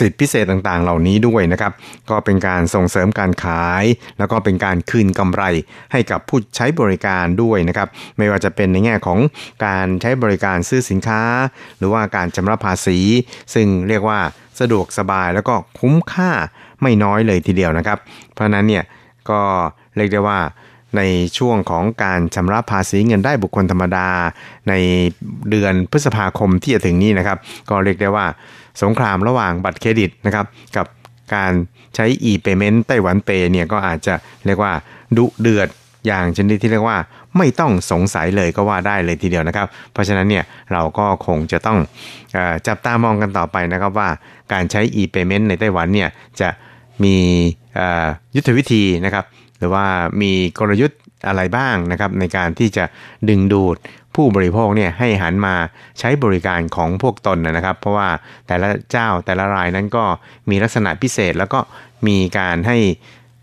[0.00, 1.72] สิทธิพิเศษต่างๆ เหล่านี้ด้วยนะครับ
[2.10, 3.84] ก็เป็นการส่งเสริมการขาย
[4.18, 5.42] แล้วก็เป็นการคืนกำไร
[5.92, 9.18] ให้กับผู้ใช้บริการด้วยนะครับ ไม่ว่าจะเป็นในแง่ของ
[9.66, 11.22] การใช้บริการซื้อสินค้า
[11.78, 12.98] หรือว่าการชำระภาษี
[13.54, 14.20] ซึ่งเรียกว่า
[14.60, 16.30] สะดวกสบายแล้วก็คุ้มค่า
[16.82, 17.98] ไม่น้อยเลยทีเดียวนะครับ
[18.32, 18.84] เพราะนั้นเนี่ย
[19.30, 19.40] ก็
[19.96, 20.40] เรียกได้ว่า
[20.96, 21.02] ใน
[21.38, 24.08] ช่วงของการชำระภาษีเงินได้บุคคลธรรมดา
[24.68, 24.74] ใน
[25.50, 27.38] เดือนพฤษภาคมที่จะถึงนี้นะครับ
[27.70, 28.26] ก็เรียกได้ว่า
[28.82, 30.86] สงครามระหว่างบัตรเครดิตนะครับกับ
[31.34, 31.52] การ
[31.94, 34.14] ใช้ e-payment ไต้หวันเปย์เนี่ยก็อาจจะ
[34.46, 34.72] เรียกว่า
[35.16, 35.68] ดุเดือด
[36.06, 36.98] อย่างชนิดที่เรียกว่า
[37.38, 41.78] ไม่ต้องสงสัยเลยก็ว่าได้เลยทีเดียวนะครับ เพราะฉะนั้นเนี่ยเราก็คงจะต้อง
[42.36, 44.08] อจับตามองกันต่อไปนะครับว่า
[44.52, 46.08] การใช้ e-payment ในไต้หวันเนี่ย
[46.40, 46.48] จะ
[47.04, 47.16] มี
[48.36, 49.24] ยุทธวิธีนะครับ
[49.58, 49.84] หรือว่า
[50.22, 52.84] มีกลยุทธ์อะไรบ้างนะครับในการที่จะ
[53.28, 53.76] ดึงดูด
[54.14, 55.54] ผู้บริโภคเนี่ยให้หันมา
[55.98, 58.08] ใช้บริการของพวกตนนะครับ เพราะว่า
[58.46, 60.04] แต่ละเจ้าแต่ละรายนั้นก็
[60.50, 61.60] มีลักษณะพิเศษ แล้วก็
[62.06, 62.78] มีการให้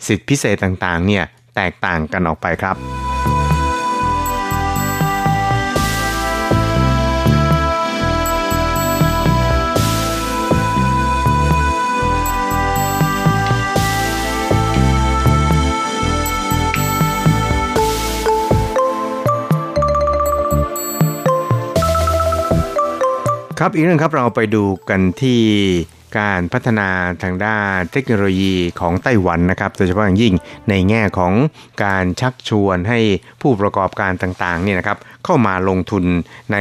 [0.08, 3.43] สิทธิพิเศษต่างๆเนี่ยแตกต่างกันออกไปครับ
[23.60, 25.42] ครับอีกเรื่องครับเราไปดูกันที่
[26.20, 26.90] การพัฒนา
[27.24, 30.34] ทางด้านเทคโนโลยีของไต้หวันนะครับโดยเฉพาะอย่างยิ่ง
[30.70, 31.34] ในแง่ของ
[31.84, 33.00] การชักชวนให้
[33.42, 36.04] ผู้ประกอบการต่างๆเนี่ยนะครับเข้ามาลงทุน
[36.54, 36.58] ใน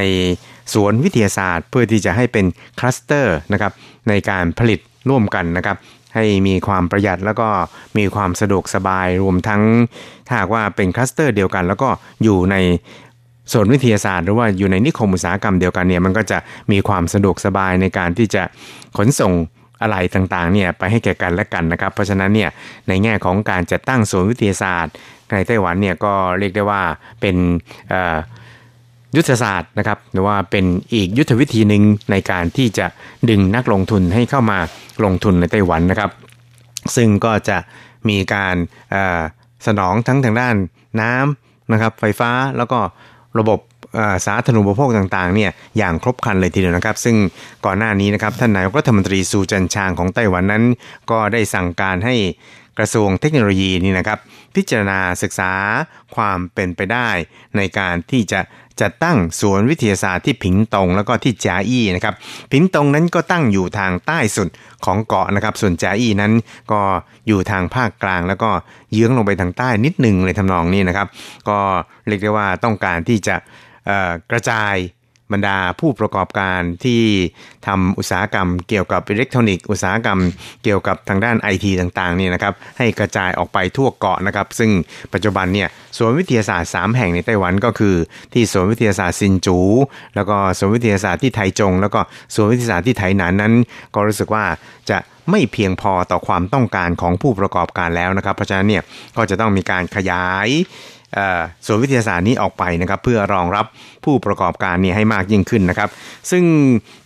[0.73, 2.45] สวนวิทยาศาสตร์เพื่อที่จะให้เป็น
[2.79, 3.73] คลัสเตอร์นะครับ
[4.09, 4.79] ในการผลิต
[5.09, 5.77] ร่วมกันนะครับ
[6.15, 7.49] ให้มีความประหยัดแล้วก็
[7.97, 9.61] มีความสะดวกสบายรวมทั้ง
[10.27, 11.89] ถ้าว่าเป็นคลัสเตอร์เดียวกัน แล้วก็
[12.23, 12.55] อยู่ใน
[13.51, 16.37] สวนวิทยาศาสตร์หรือว่าอยู่ในนิคมอุตสาหกรรมเดียวกันเนี่ยมันก็จะ
[16.71, 18.43] มีความสะดวกสบายในการที่จะ
[18.97, 19.33] ขนส่ง
[19.81, 22.49] อะไรต่างๆเนี่ยไปให้แก่กันและกันนะครับ เพราะฉะนั้นเนี่ย
[22.87, 24.93] ในแง่ของการจัดตั้งศูนย์วิทยาศาสตร์
[25.33, 26.81] ในไต้หวันเนี่ยก็เรียกได้ว่า
[27.21, 27.35] เป็น
[29.15, 32.85] ยุทธศาสตร์นะครับหรือว่าเป็นอีกยุทธวิธีหนึ่งในการที่จะ
[33.29, 34.59] ดึงนักลงทุนให้เข้ามา
[35.03, 36.11] ลงทุนในไต้หวันนะครับ
[36.95, 37.57] ซึ่งก็จะ
[38.09, 38.55] มีการ
[39.67, 40.55] สนองทั้งทางด้าน
[41.01, 42.79] น้ำนะครับไฟฟ้าแล้วก็
[43.39, 43.59] ระบบ
[44.25, 47.15] สาธารณูปโภคต่างๆเนี่ยอย่างครบครันเลยทีเดียวนะครับ ซึ่ง
[47.65, 50.63] ก่อนหน้านี้นะครับท่านนายกรัฐมนตรีซูจันชางของไต้หวันนั้น
[51.11, 52.15] ก็ได้สั่งการให้
[52.77, 54.19] กระทรวงเทคโนโลยีนี่นะครับ
[54.55, 55.51] พิจารณาศึกษา
[56.15, 57.09] ความเป็นไปได้
[57.57, 58.39] ในการที่จะ
[58.81, 62.15] จัดตั้งสวนวิทยาศาสตร์ที่ผิงตงแล้วก็ที่จาอี้นะครับ
[62.51, 64.49] ผิงตงนั้นก็ตั้งอยู่ทางใต้สุด
[64.85, 66.33] ของเกาะนะครับ ส่วนจาอี้นั้น
[66.71, 66.81] ก็
[67.27, 68.49] อยู่ทางภาคกลาง แล้วก็
[68.93, 71.07] เยื้องลงไปทางใต้นิดหนึ่งเลยทำนองนี้นะครับ
[71.49, 71.57] ก็
[72.07, 73.35] เรียกได้ว่าต้องการที่จะ
[74.31, 74.75] กระจาย
[75.33, 77.01] บรรดาผู้ประกอบการที่
[77.67, 80.19] ทำอุตสาหกรรม เกี่ยวกับอิเล็กทรอนิกส์อุตสาหกรรม
[80.63, 84.71] เกี่ยวกับทางด้านไอทีต่างๆนี่นะครับให้กระจายออกไปทั่วเกาะนะครับ ซึ่ง
[85.13, 85.67] ปัจจุบันเนี่ย
[85.97, 87.95] สวนวิทยาศาสตร์ 3 แห่งในไต้หวันก็คือ
[88.33, 89.59] ที่สวนวิทยาศาสตร์ซินจู
[90.15, 91.99] แล้วก็สวนวิทยาศาสตร์ที่ไทจง แล้วก็
[92.33, 93.53] สวนวิทยาศาสตร์ที่ไทหนานนั้น
[93.95, 94.45] ก็รู้สึกว่า
[94.91, 94.97] จะ
[95.31, 98.83] ไม่เพียงพอต่อความต้องการของผู้ประกอบการแล้วนะครับ เพราะฉะนั้นเนี่ย
[99.17, 100.47] ก็จะต้องมีการขยาย
[101.65, 103.65] ส่วนวิทยาศาสตร์นี้ออกไปนะครับเพื่อรองรับ
[104.05, 105.89] ผู้ประกอบการนี้ให้มากยิ่งขึ้นนะครับ
[106.31, 106.43] ซึ่ง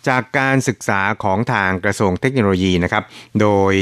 [0.07, 3.03] จากการศึกษาของทางกระทรวงเทคโนโลยีนะครับ
[3.41, 3.73] โดย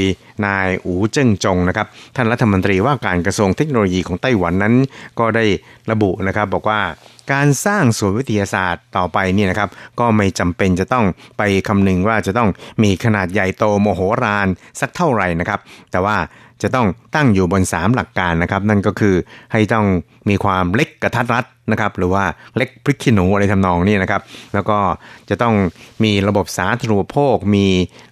[0.46, 1.86] นายอูเจิ้งจงนะครับ
[2.16, 4.74] ท่านรัฐมนตรีว่าการกระทรวงเทคโนโลยีของไต้หวันนั้น
[5.18, 5.44] ก็ได้
[5.90, 6.80] ระบุนะครับบอกว่า
[7.32, 9.68] การสร้างสวนวิทยาศาสตร์ต่อไปนี่นะครับ
[10.00, 11.06] ก็ไม่จำเป็นจะต้อง
[11.38, 12.48] ไปคำนึงว่าจะต้อง
[12.82, 14.48] มีขนาดใหญ่โตโมโหราน
[14.80, 15.60] สักเท่าไหร่นะครับ
[15.90, 16.16] แต่ว่า
[16.62, 19.14] จะต้องตั้งอยู่บน 3 หลักการนะครับ นั่นก็คือ
[19.52, 19.86] ให้ต้อง
[20.28, 22.24] มีความเล็กกระทัดรัดนะครับ หรือว่า
[22.56, 24.22] เล็กพริกขี้หนูอะไรทำนองนี้นะครับ
[24.54, 24.78] แล้วก็
[25.30, 25.54] จะต้อง
[26.04, 27.66] มีระบบสาธารณูปโภค มี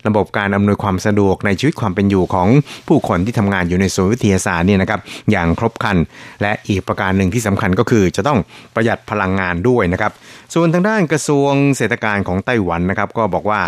[0.07, 2.49] ระบบการอำนวยความสะดวกในชีวิตความเป็นอยู่ของ
[2.89, 5.97] ผู้คนที่ทำงานอยู่ในศูนย์วิทยาศาสตร์นี่นะครับ อย่างครบครัน
[6.43, 8.39] และอีกประการหนึ่งที่สำคัญก็คือจะต้อง
[8.75, 10.13] ประหยัดพลังงานด้วยนะครับ
[10.55, 13.61] ส่วนทางด้านกระทรวงเศรษฐการของไต้หวันนะครับ ก็บอกว่า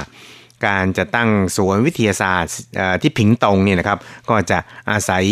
[0.67, 2.55] การจะตั้งสวนวิทยาศาสตร์
[3.03, 3.99] ที่ผิงตงเนี่ยนะครับ
[4.31, 4.59] ก็จะ
[4.91, 5.25] อาศัย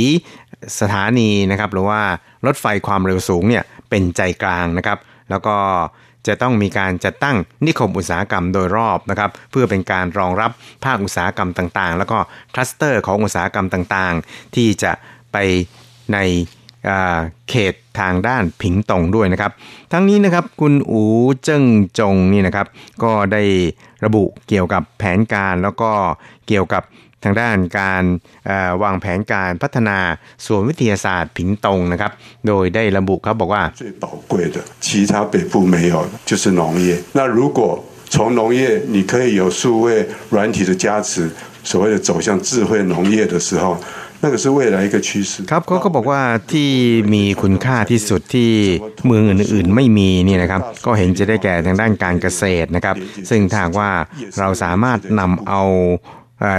[0.81, 2.01] สถานีนะครับหรือว่า
[2.47, 4.99] รถไฟความเร็วสูงเนี่ยเป็นใจกลางนะครับ
[5.31, 5.57] แล้วก็
[6.27, 10.51] จะต้องมีการจัดตั้งนิคมอุตสาหกรรมโดยรอบนะครับเพื่อเป็นการรองรับ
[10.85, 12.19] ภาคอุตสาหกรรมต่างๆ แล้วก็
[12.55, 14.93] คลัสเตอร์ของอุตสาหกรรมต่างๆ ที่จะ
[15.33, 15.37] ไป
[16.13, 16.19] ใน
[17.51, 19.53] เขตทางด้านผิงตงด้วยนะครับ
[19.93, 21.03] ทั้งนี้นะครับคุณอู
[21.43, 21.65] เจิ้ง
[21.99, 22.67] จงนี่นะครับ
[23.03, 23.43] ก็ได้
[24.06, 25.92] ระบุเกี่ยวกับแผนการแล้วก็
[26.48, 26.84] เกี่ยวกับ
[27.24, 28.04] ทางด้านการ
[28.84, 29.98] วางแผนการพัฒนา
[30.46, 32.12] ส่วนวิทยาศาสตร์ผิงตงนะครับ
[32.48, 35.96] โดยได้ระบุครับบอกว่า最宝贵的其他北部没有
[36.30, 37.60] 就是农业那如果
[38.14, 38.62] 从农业
[38.96, 39.88] 你可以有数位
[40.34, 41.30] 软体的加持
[41.64, 43.78] 所谓的走向智慧农业的时候
[45.51, 46.21] ครับเขาก็บอกว่า
[46.53, 46.71] ที่
[47.15, 48.51] มีคุณค่าที่สุดที่
[49.07, 52.97] เมืองอื่นๆไม่มีนี่นะครับ ก็เห็นจะได้แก่ทางด้านการเกษตรนะครับ
[53.31, 53.91] ซึ่งถ้าว่า
[54.39, 55.63] เราสามารถนำเอา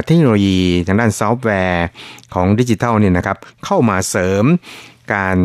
[0.06, 1.86] เทคโนโลยีทางด้านซอฟต์แวร์
[2.34, 4.44] ของดิจิทัลเนี่ยนะครับ เข้ามาเสริม
[5.14, 5.38] การ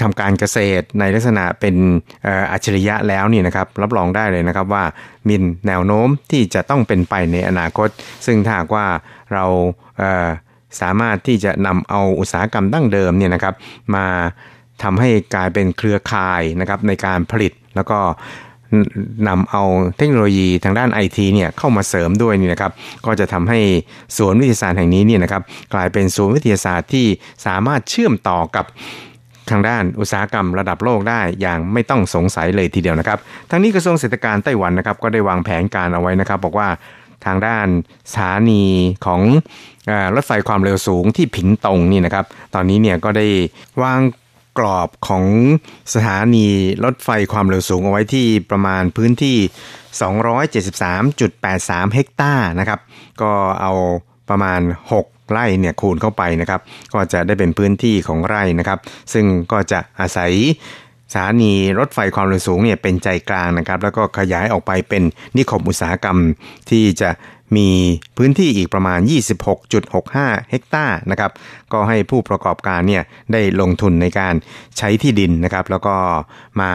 [0.00, 1.76] ทำการเกษตรในลักษณะเป็น
[2.52, 4.84] อัจฉริยะแล้วนี่นะครับ รับรองได้เลยนะครับว่า
[5.28, 5.34] มี
[5.66, 7.88] แนวโน้มที่จะต้องเป็นไปในอนาคต
[8.26, 8.86] ซึ่งถ้าว่า
[9.32, 9.44] เรา
[10.80, 13.54] สามารถที่จะนำเอาอุตสาหกรรมดั้งเดิมเนี่ยนะครับ
[13.94, 14.06] มา
[14.82, 17.98] ทำให้กลายเป็นเครือข่ายนะครับในการผลิตแล้วก็
[19.28, 19.62] นำเอา
[19.98, 22.72] เทคโนโลยีทางด้านไอทีเนี่ยเข้ามาเสริมด้วยนี่นะครับ
[23.06, 23.60] ก็จะทำให้
[24.16, 25.42] ศูนวิทยาศาสตร์แห่งนี้เนี่ยนะครับ
[25.74, 27.06] กลายเป็นศูนวิทยาศาสตร์ที่
[27.46, 28.64] สามารถเชื่อมต่อกับ
[29.50, 33.18] ทางด้านอุตสาหกรรมระดับโลกได้อย่างไม่ต้องสงสัยเลยทีเดียวนะครับ
[33.50, 36.68] ทั้งนี้กระทรวงเศรษฐการไต้หวันนะครับก็ได้วางแผนการเอาไว้นะครับ บอกว่า
[37.24, 37.66] ทางด้าน
[38.12, 38.64] สถานี
[39.06, 39.20] ของ
[40.14, 43.26] รถไฟความเร็วสูงที่ผิงตงนี่นะครับ ตอนนี้เนี่ยก็ได้
[43.82, 44.00] วาง
[44.58, 45.24] กรอบของ
[45.94, 46.46] สถานี
[46.84, 49.36] รถไฟความเร็วสูงเอาไว้ที่ประมาณพื้นที่
[50.66, 52.80] 273.83 เฮกตาร์นะครับ
[53.22, 53.72] ก็เอา
[54.30, 54.60] ประมาณ
[54.96, 56.60] 6 ไร่เนี่ยคูณเข้าไปนะครับ
[56.92, 58.78] ก็จะได้เป็นพื้นที่ของไร่นะครับ
[59.12, 60.32] ซึ่งก็จะอาศัย
[61.12, 65.02] สถานีรถไฟความเร็วสูงเนี่ยเป็นใจกลางนะครับ แล้วก็ขยายออกไปเป็น
[65.36, 66.18] นิคมอุตสาหกรรม
[66.70, 67.10] ที่จะ
[67.56, 67.68] มี
[68.16, 69.00] พื้นที่อีกประมาณ
[69.74, 71.30] 26.65 เฮกตาร์นะครับ
[71.72, 74.34] ก็ให้ผู้ประกอบการเนี่ยได้ลงทุนในการ
[74.78, 75.96] ใช้ที่ดินนะครับ แล้วก็
[76.60, 76.72] มา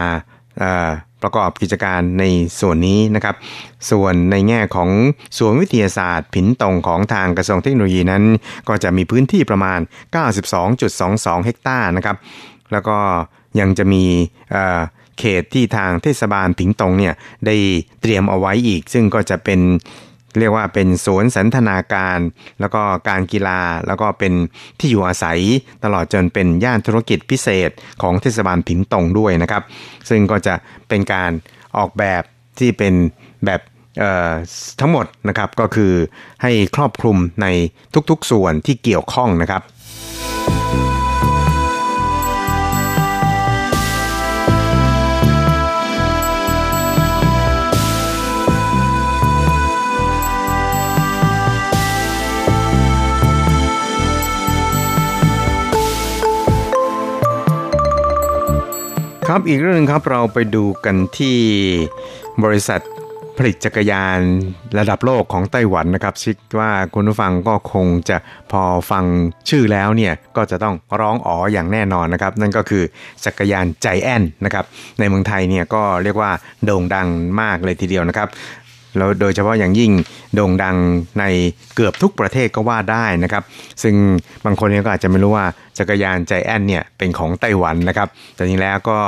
[1.22, 2.24] ประกอบกิจการใน
[2.60, 3.36] ส่วนนี้นะครับ
[3.90, 4.90] ส่วนในแง่ของ
[5.38, 8.22] ส่วนวิทยาศาสตร์ ผินตรงของทางกระทรวงเทคโนโลยีนั้น
[8.68, 9.80] ก็จะมีพื้นที่ประมาณ
[10.62, 12.16] 92.22 เฮกตาร์นะครับ
[12.72, 12.98] แล้วก็
[13.60, 14.04] ยังจะมี
[15.18, 17.14] เขตที่ทางเทศบาลผิงตงเนี่ย
[17.46, 17.56] ได้
[18.00, 19.60] เตรียมเอาไว้อีก ซึ่งก็จะเป็น
[20.38, 22.18] เรียกว่าเป็นสวนสันทนาการ
[22.60, 24.32] แล้วก็การกีฬาแล้วก็เป็น
[24.78, 25.40] ที่อยู่อาศัย
[25.84, 27.70] ตลอดจนเป็นย่านธุรกิจพิเศษ
[28.02, 29.62] ของเทศบาลผิงตงด้วยนะครับ
[30.08, 30.54] ซึ่งก็จะ
[30.88, 31.30] เป็นการ
[31.76, 32.22] ออกแบบ
[32.58, 32.94] ที่เป็น
[33.44, 33.60] แบบ
[34.80, 35.92] ทั้งหมดนะครับก็คือ
[36.42, 37.46] ให้ครอบคลุมใน
[38.10, 39.62] ทุกๆส่วนที่เกี่ยวข้องนะครับ
[59.28, 61.38] ครับอีกเรื่องนึงครับเราไปดูกันที่
[62.44, 62.80] บริษัท
[63.36, 64.20] ผลิตจักรยาน
[64.78, 68.16] ระดับโลกของไต้หวันนะครับคิดว่าคุณผู้ฟังก็คงจะ
[68.52, 69.04] พอฟัง
[69.48, 72.82] ชื่อแล้วเนี่ยก็จะต้องร้องอ๋ออย่างแน่นอนนะครับ นั่นก็คือ
[73.24, 74.64] จักรยานใจแอนนะครับ
[74.98, 76.30] ในเมืองไทยเนี่ยก็เรียกว่า
[76.64, 77.08] โด่งดัง
[77.40, 78.28] มากเลยทีเดียวนะครับ
[78.96, 79.92] แล้วโดยเฉพาะอย่างยิ่ง
[80.34, 80.76] โด่งดัง
[81.18, 81.24] ใน
[81.76, 83.42] เกือบทุกประเทศก็ว่าได้นะครับ
[83.82, 83.94] ซึ่ง
[84.44, 85.46] บางคนก็อาจจะไม่รู้ว่า
[85.78, 88.98] จักรยานใจแอนเนี่ยเป็นของไต้หวันนะครับ แต่จริงแล้วก็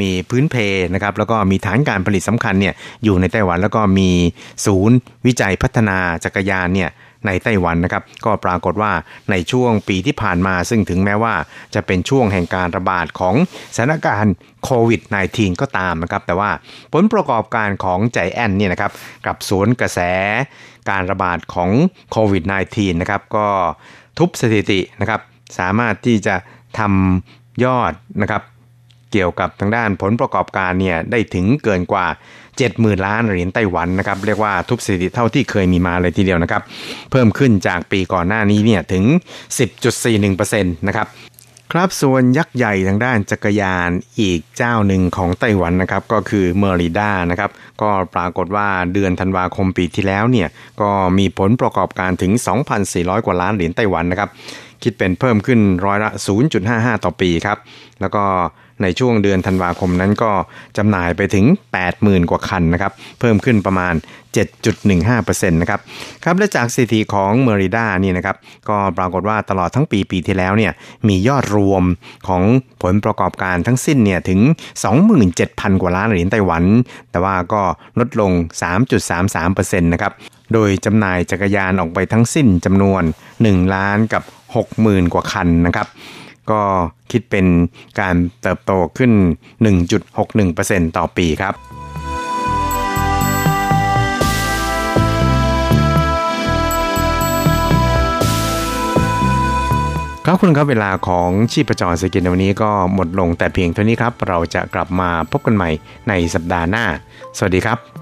[0.00, 0.56] มีพื้นเพ
[0.94, 2.74] นะครับแล้วก็มีฐานการผลิตสำคัญเนี่ย
[3.04, 4.10] อยู่ในไต้หวันแล้วก็มี
[4.66, 6.90] ศูนย์วิจัยพัฒนาจักรยานเนี่ย
[7.26, 8.92] ในไต้หวันนะครับ ก็ปรากฏว่า
[9.30, 11.34] ในช่วงปีที่ผ่านมาซึ่งถึงแม้ว่า
[11.74, 13.34] จะเป็นช่วงแห่งการระบาดของ
[13.76, 15.00] สถานการณ์โควิด
[15.32, 16.50] -19 ก็ตามนะครับ แต่ว่า
[16.92, 18.92] ผลประกอบการของใจแอนเนี่ยนะครับ
[19.26, 20.00] กับสวนกระแส
[20.90, 21.70] การระบาดของ
[22.12, 23.46] โควิด -19 นะครับก็
[24.18, 25.20] ทุบสถิตินะครับ
[25.58, 26.34] สามารถที่จะ
[26.78, 28.42] ทำยอดนะครับ
[29.12, 32.06] เกี่ยวกับทางด้านผลประกอบการเนี่ยได้ถึงเกินกว่า
[32.58, 36.62] 70,000 ล้านเหรียญไต้หวันนะครับเรียกว่าทุบสถิติเท่าที่เคยมีมาเลยทีเดียวนะครับ
[37.10, 39.04] เพิ่มขึ้นจากปีก่อนหน้านี้เนี่ยถึง
[39.80, 41.08] 10.41%นะครับ
[41.72, 47.50] ครับส่วนยักษ์ใหญ่ทางด้านจักรยานอีกเจ้าหนึ่งของไต้หวันนะครับก็คือเมอริด้านะครับ
[47.82, 50.48] ก็ปรากฏว่าเดือนธันวาคมปีที่แล้วเนี่ย
[50.80, 52.32] ก็มีผลประกอบการถึง
[52.78, 54.30] 2,400 กว่าล้านเหรียญไต้หวันนะครับ
[54.82, 56.10] คิดเป็นเพิ่มขึ้นร้อยละ
[56.56, 57.58] 0.55 ต่อปีครับ
[58.00, 58.24] แล้วก็
[58.82, 60.30] ในช่วงเดือนธันวาคมนั้นก็
[60.76, 61.44] จำหน่ายไปถึง
[61.88, 63.94] 80,000 กว่าคันนะครับเพิ่มขึ้นประมาณ
[64.36, 65.80] 7.15%นะครับ
[66.24, 68.36] ครับและจากสถิติของเมริด้านี่นะครับ
[68.68, 70.72] ก็ปรากฏว่าตลอดทั้งปีปีที่แล้วเนี่ย
[71.08, 71.84] มียอดรวม
[72.28, 72.42] ของ
[72.82, 74.40] ผลประกอบการทั้งสิ้นเนี่ยถึง
[75.10, 76.64] 27,000 กว่าล้านเหรียญไต้หวัน
[77.10, 77.62] แต่ว่าก็
[77.98, 78.32] ลดลง
[79.02, 80.12] 3.33%นะครับ
[80.52, 83.02] โดยจำหน่ายจักรยานออกไปทั้งสิ้นจำนวน
[83.38, 84.22] 1 ล้านกับ
[84.68, 85.86] 60,000 กว่าคันนะครับ
[86.50, 86.60] ก็
[87.10, 87.46] คิดเป็น
[88.00, 89.12] การเติบโตขึ้น
[90.04, 91.54] 1.61%ต่อปีครับ
[100.26, 105.70] ครับคุณครับเวลาของชีพจรสกินวันนี้ก็หมดลงแต่เพียงเท่านี้ครับ เราจะกลับมาพบกันใหม่
[106.08, 106.84] ในสัปดาห์หน้า
[107.36, 108.01] สวัสดีครับ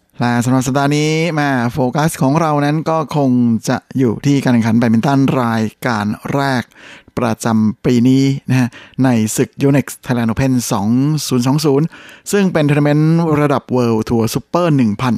[0.23, 3.31] และสำหรับสัปดาห์นี้มาโฟกัสของเรานั้นก็คง
[3.69, 6.63] จะอยู่ที่การแข่งขันแบดมินตันรายการแรก
[7.17, 8.69] ประจำปีนี้นะฮะ
[9.03, 10.53] ในศึก Yonex Thailand Open
[11.21, 14.67] 2020 ซึ่งเป็นทัวร์นาเมนต์ระดับ World Tour Super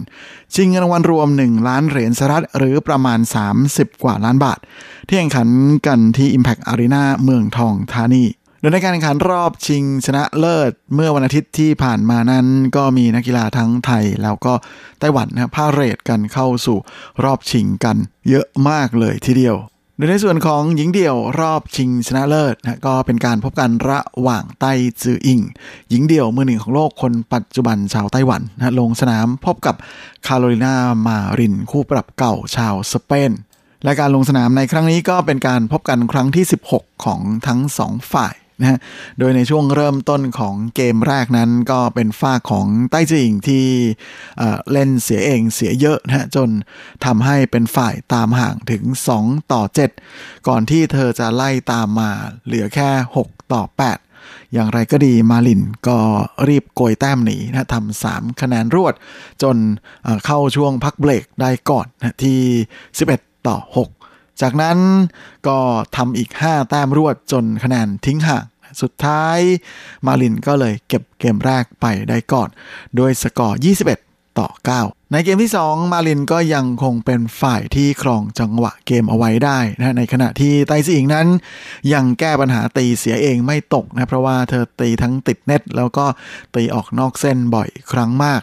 [0.02, 3.20] 1000 ชิงเงินรางวัลรวม 1 ล้านเหรียญสหรัฐหรือประมาณ
[3.62, 4.60] 30 กว่าล้านบาท
[5.08, 5.48] ที่แข่งขัน
[5.88, 8.24] กันที่ Impact Arena เมืองทองธานี
[8.64, 12.46] โดยในการแข่งขันรอบชิงชนะเลิศเมื่อวันอาทิตย์ที่ผ่านมานั้น
[12.76, 14.54] ก็มีนักกีฬาทั้งไทยแล้วก็
[15.00, 16.78] ไต้หวันนะพาเรดกันเข้าสู่
[17.24, 17.98] รอบชิงกัน
[18.30, 19.56] เยอะมากเลยทีเดียว
[19.98, 25.42] โดยในส่วนของหญิงเดี่ยวรอบชิงชนะเลิศนะก็เป็นการพบกันระหว่างไต้จืออิง
[25.90, 29.76] หญิงเดี่ยวมือหนึ่งของโลกคนปัจจุบันชาวไต้หวันนะลงสนามพบกับ
[30.28, 30.76] คาโรลินา
[31.08, 33.32] มารินคู่ปรับเก่าชาวสเปน
[33.84, 38.80] และการลงสนามในครั้งนี้ก็เป็นการพบกันครั้งที่ 16 ของทั้งสองฝ่าย นะ
[39.20, 43.66] โดยในช่วงเริ่มต้นของเกมแรกนั้นก็เป็นฝ้าของไต้จิงที่
[44.72, 46.50] เล่นเสียเองเสียเยอะนะฮะจน
[47.06, 48.84] ทำให้เป็นฝ่ายตามห่างถึง
[49.20, 49.64] 2 ต่อ
[50.06, 52.12] 7 ก่อนที่เธอจะไล่ตามมา
[52.46, 52.90] เหลือแค่
[53.24, 55.98] 6 ต่อ 8อย่างไรก็ดีมาลินก็
[56.48, 58.94] รีบโกยแต้มหนีนะทำสามคะแนนรวด
[59.44, 59.58] จน
[60.26, 62.40] เข้าช่วงพักเบรกได้ก่อนนะที่
[62.94, 64.03] 11 ต่อ 6
[64.42, 64.78] จากนั้น
[65.48, 65.58] ก็
[65.96, 68.46] ทำอีก 5 แต้มรวดจนคะแนนทิ้งห่าง
[68.82, 69.40] สุดท้าย
[70.06, 72.50] มาลินก็เลยเก็บเกมแรกไปได้ก่อน
[72.96, 73.60] โดยสกอร์
[74.00, 74.50] 21 ต่อ
[74.82, 81.28] 9 ในเกมที่ 2 มาลินก็ยังคงเป็นฝ่ายที่ครองจังหวะเกมเอาไว้ได้นะในขณะที่ไต้ซิงนั้น
[81.94, 86.06] ยังแก้ปัญหาตีเสียเองไม่ตกนะเพราะว่าเธอตีทั้งติดเน็ต แล้วก็
[86.56, 88.42] ตีออกนอกเส้นบ่อยครั้งมาก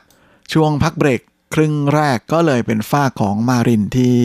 [0.53, 1.21] ช่วงพักเบรก
[1.55, 4.17] ครึ่งแรกก็เลยเป็นฝ้าของมารินที่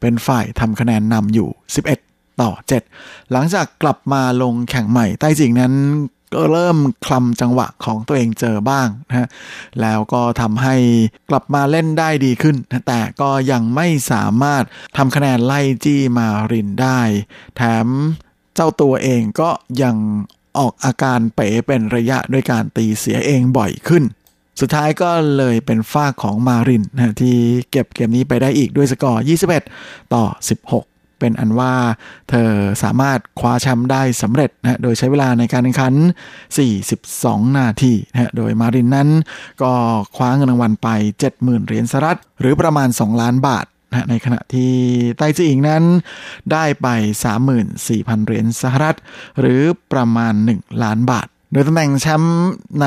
[0.00, 1.48] เป็นฝ่ายทำคะแนนนำอยู่
[1.94, 2.50] 11 ต่อ
[2.92, 5.74] 7 หลังจากกลับมาลงแข่งใหม่ใต้จริงนั้น
[6.34, 9.28] ก็เริ่มคลำจังหวะของตัวเองเจอบ้างนะฮะ
[9.80, 10.76] แล้วก็ทำให้
[11.30, 12.56] กลับมาเล่นได้ดีขึ้น
[12.86, 14.62] แต่ก็ยังไม่สามารถ
[14.96, 17.00] ทำคะแนนไล่จี้มารินได้
[17.56, 17.86] แถม
[18.54, 19.50] เจ้าตัวเองก็
[19.82, 19.96] ยัง
[20.58, 24.04] ออกอาการเป๋เป็นระยะด้วยการตีเสียเองบ่อยขึ้น
[24.60, 27.36] สุดท้ายก็เลยเป็นฝ้าของมารินนะที่
[27.70, 29.24] เก็บเกมนี้ไปได้อีกด้วยสกอร์
[29.66, 31.74] 21 ต่อ 16 เป็นอันว่า
[32.30, 32.50] เธอ
[32.82, 35.94] สามารถคว้าแชมป์ได้สำเร็จนะโดยใช้เวลาในการแข่งขัน
[36.76, 39.08] 42 นาทีนะโดยมารินนั้น
[39.62, 39.72] ก็
[40.16, 40.88] คว้าเงินรางวัลไป
[41.28, 44.72] 70,000 เหรียญสหรัฐ หรือประมาณ 2 ล้านบาทนะในขณะที่
[45.18, 45.84] ไต้จีอิงนั้น
[46.52, 46.88] ได้ไป
[47.54, 48.96] 34,000 เหรียญสหรัฐ
[49.40, 52.40] หรือประมาณ 1 ล้านบาท โดยตำแหน่งแชมป์
[52.82, 52.86] ใน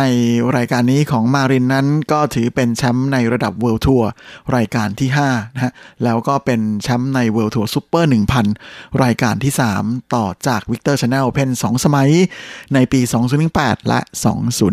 [0.55, 4.09] รายการนี้ของมารินนั้นก็ถือเป็นแชมป์ในระดับ World Tour
[4.55, 5.73] รายการที่5นะฮะ
[6.03, 8.09] แล้วก็เป็นแชมป์ใน World Tour Super
[8.53, 12.09] 1,000 รายการที่ 3 ต่อจาก Victor China Open 2 สมัย
[12.73, 13.01] ในปี
[13.43, 13.99] 2018และ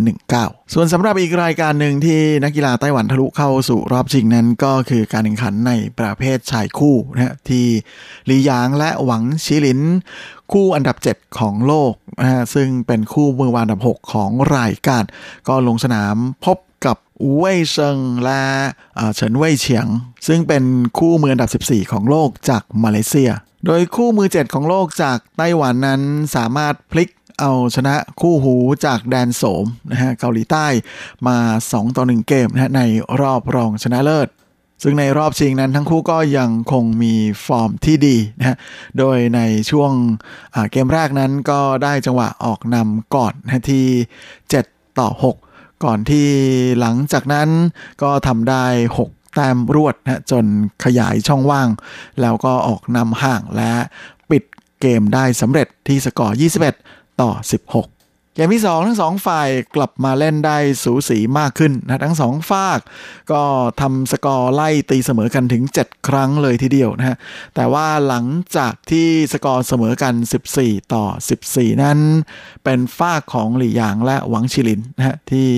[0.01, 7.67] 2019 ส่วนสำหรับอีกรายการหนึ่งที่นักกีฬาไต้หวันทะลุเข้าสู่รอบชิงนั้นก็คือการแข่งขันในประเภทชายคู่นะฮะที่
[8.31, 9.81] ลีหยางและหวังชิลิน
[10.53, 15.05] คู่อันดับ 7 ของโลกนะฮะซึ่งเป็นคู่มือวานอันดับ 6 ของรายการ
[15.49, 16.97] ก็ลงสนามพบกับ
[17.37, 18.43] เว่ยเซิงและ
[19.15, 19.87] เฉินเว่ยเฉียง
[20.27, 20.65] ซึ่งเป็น
[20.99, 23.31] คู่มืออันดับ 14 ของโลกจากมาเลเซีย
[23.67, 26.01] โดยคู่มือ 7 ของโลกจากไต้หวันนั้น
[26.37, 28.55] สามารถพลิก เอาชนะคู่หู
[28.87, 30.67] จากแดนโสมนะฮะเกาหลีใต้
[31.27, 31.37] มา
[31.69, 32.83] 2 ต่อ 1 เกมนะฮะใน
[33.21, 34.29] รอบรองชนะเลิศ
[34.83, 37.15] ซึ่งในรอบชิงนั้นทั้งคู่ก็ยังคงมี
[37.47, 38.57] ฟอร์มที่ดีนะฮะ
[38.99, 39.93] โดยในช่วง
[40.71, 43.87] เกมแรกนั้นก็ได้จังหวะออกนำก่อนนะที่
[44.43, 45.09] 7 ต่อ
[45.45, 46.29] 6 ก่อนที่
[46.81, 47.49] หลังจากนั้น
[48.03, 48.65] ก็ทำได้
[49.01, 50.45] 6แต้มรวดนะจน
[50.85, 51.69] ขยายช่องว่าง
[52.21, 53.73] แล้วก็ออกนำห่างและ
[54.31, 54.45] ปิด
[54.81, 62.81] เกมได้สำเร็จที่สกอร์ 21 ต่อ 16 เกมที่ 2 ทั้งสองฝ่ายกลับมาเล่นได้สูสีมากขึ้นนะทั้งสองฝาก
[63.33, 63.43] ก็
[63.81, 67.17] ทำสกอร์ไล่ตีเสมอกันถึง 7 ครั้งเลยทีเดียวนะฮะ
[67.55, 68.25] แต่ว่าหลัง
[68.57, 70.15] จากที่สกอร์เสมอกัน
[70.53, 71.05] 14 ต่อ
[71.45, 71.99] 14 นั้น
[72.65, 75.51] เป็นฝากของหลี่หยางและหวังชิลินนะฮะที่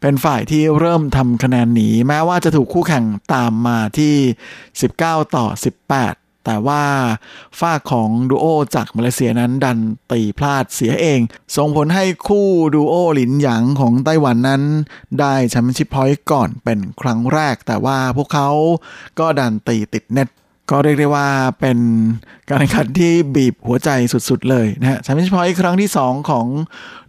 [0.00, 4.14] เป็นฝ่ายที่เริ่มทำคะแนนหนี แม้ว่าจะถูกคู่แข่งตามมาที่
[4.74, 5.46] 19 ต่อ
[5.92, 6.84] 18 แต่ว่า
[7.58, 9.78] ฝ้าของดูโอจากมาเลเซียนั้นดัน
[10.12, 11.20] ตีพลาดเสียเอง
[11.56, 14.62] ส่งผลให้คู่ดูโอหลินหยางของไต้หวันนั้น
[15.20, 18.48] ได้ championship point ก่อนเป็นครั้งแรก แต่ว่าพวกเขา
[19.18, 20.28] ก็ดันตีติดเน็ต
[20.70, 21.28] ก็เรียกได้ว่า
[21.60, 21.78] เป็น
[22.48, 26.46] การแข่งขันที่บีบหัวใจสุดๆเลยนะฮะ championship point ครั้งที่ 2 ของ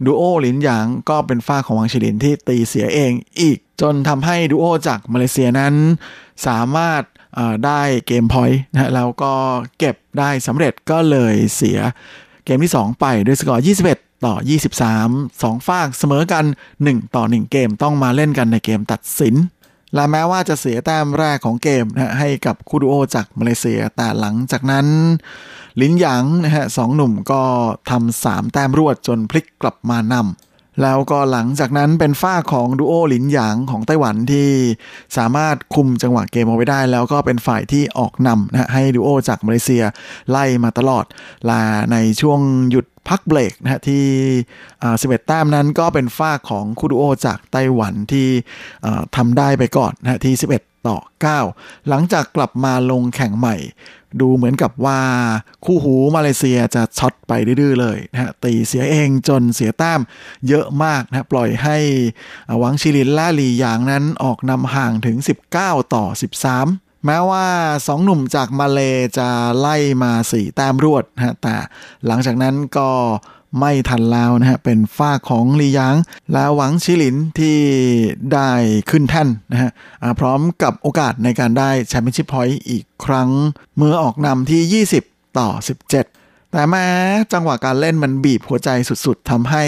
[0.04, 5.74] ดูโอหลินหยางก็เป็นฝ่ายของหวังชิลินที่ตีเสียเองอีก จนทำให้ดูโอจากมาเลเซียนั้น
[6.46, 7.02] สามารถ
[7.66, 9.32] ได้เกมพอยต์นะฮะแล้วก็
[9.78, 11.78] เก็บได้สำเร็จก็เลยเสีย
[12.44, 14.34] เกมที่ 2 ไปด้วยสกอร์ 21 ต่อ
[14.98, 16.44] 23 2ฝากเสมอกัน
[16.80, 19.34] 1 ต่อ 1 เกมต้องมาเล่นกันในเกมตัดสิน
[19.94, 24.86] และแม้ว่าจะเสียแต้มแรกของเกมนะให้กับคูดูโอจากมาเลเซีย แต่หลังจากนั้น
[25.80, 27.42] ลินหยางนะฮะสองหนุ่มก็
[27.90, 30.49] ทำสามแต้มรวดจนพลิกกลับมานำ
[30.82, 34.48] แล้วก็หลังจากนั้นเป็นฝ้าของดูโอหลินหยางของไต้หวันที่
[35.16, 39.84] สามารถคุมจังหวะเกมเอาไว้ได้ แล้วก็เป็นฝ่ายที่ออกนำนะให้ดูโอจากมาเลเซีย
[40.30, 41.04] ไล่มาตลอด
[41.50, 41.62] ลา
[41.92, 44.04] ในช่วงหยุดพักเบรกนะฮะที่
[45.00, 48.28] สิบเอ็ดแต้มนั้นก็เป็นฝ้าของคูดูโอจากไต้หวันที่
[49.16, 50.98] ทำได้ไปก่อนนะที่ 11 ต่อ
[51.42, 53.56] 9 หลังจากกลับมาลงแข่งใหม่
[54.20, 55.00] ดูเหมือนกับว่า
[55.64, 60.00] คู่หูมาเลเซียจะช็อตไปดื้อเลยนะฮะตีเสียเองจนเสียแต้ม
[60.48, 61.78] เยอะมากนะปล่อยให้
[62.58, 65.16] หวังชิลินและลีหยางนั้นออกนำห่างถึง
[65.54, 66.04] 19 ต่อ
[66.54, 67.46] 13แม้ว่า
[67.86, 68.80] สองหนุ่มจากมาเล
[69.18, 71.56] จะไล่มา 4 แต้มรวดนะแต่
[72.06, 72.90] หลังจากนั้นก็
[73.58, 75.96] ไม่ทันแล้วนะฮะเป็นฝ่ายของลีหยาง
[76.32, 77.56] และหวังชิลินที่
[78.32, 78.50] ได้
[78.90, 79.70] ขึ้นแท่นนะฮะ
[80.18, 83.30] พร้อมกับโอกาสในการได้ championship point อีกครั้ง
[83.76, 86.86] เมื่อออกนำที่ 20 ต่อ 17 แต่แม้
[87.32, 89.64] จังหวะการเล่นมันบีบหัวใจสุดๆทำให้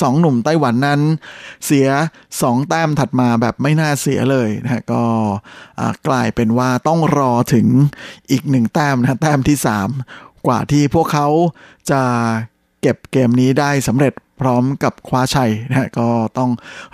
[0.00, 1.00] สองหนุ่มไต้หวันนั้น
[1.64, 1.88] เสีย
[2.28, 5.02] 2 แต้มถัดมาแบบไม่น่าเสียเลยนะฮะก็
[6.08, 7.66] กลายเป็นว่าต้องรอถึง
[8.30, 9.56] อีกหนึ่งแต้มนะแต้มที่
[10.02, 11.28] 3 กว่าที่พวกเขา
[11.90, 12.02] จะ
[12.80, 16.08] เก็บเกมนี้ได้สำเร็จพร้อมกับคว้าชัยนะก็
[16.38, 16.50] ต้อง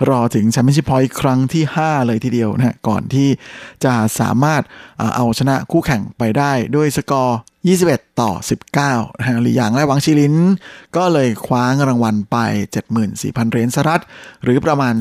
[0.09, 3.29] รอถึง championship point ครั้งที่ 5 เลยทีเดียวนะก่อนที่
[3.85, 4.61] จะสามารถ
[5.15, 7.39] เอาชนะคู่แข่งไปได้ด้วยสกอร์
[7.75, 8.31] 21 ต่อ
[8.75, 10.35] 19นะฮะหลีหยางและหวังชิลิน
[10.97, 12.37] ก็เลยคว้างรางวัลไป
[12.93, 14.03] 74,000 เหรียญสหรัฐ
[14.43, 14.95] หรือประมาณ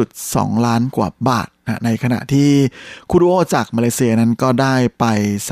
[0.00, 2.50] 2.2 ล้านกว่าบาทนะในขณะที่
[3.10, 5.04] คูรูโอจากมาเลเซียนั้นก็ได้ไป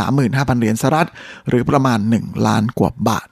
[0.07, 1.09] 35,000 เหรียญสหรัฐ
[1.49, 3.27] หรือประมาณ 1 ล้านกว่าบาท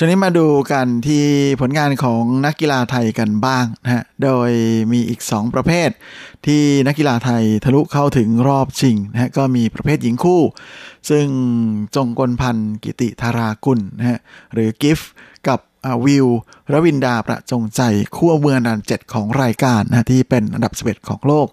[0.00, 1.24] ช่วงนี้มาดูกันที่
[1.60, 4.50] ผลงานของนักกีฬาไทยกันบ้างนะฮะ โดย
[4.92, 5.90] มีอีก 2 ประเภท
[6.46, 10.42] ที่นักกีฬาไทยทะลุเข้าถึงรอบชิงนะฮะ ก็มีประเภทหญิงคู่
[11.10, 11.26] ซึ่ง
[11.96, 14.18] จงกลพันธ์กิติธารากุลนะฮะ
[14.52, 15.00] หรือกิฟ
[15.48, 15.60] กับ
[16.04, 16.26] วิว
[16.72, 17.80] รวินดาประจงใจ
[18.16, 21.48] คู่เมืองดันเจ็ดของรายการนะที่เป็นอันดับ 11 ของโลก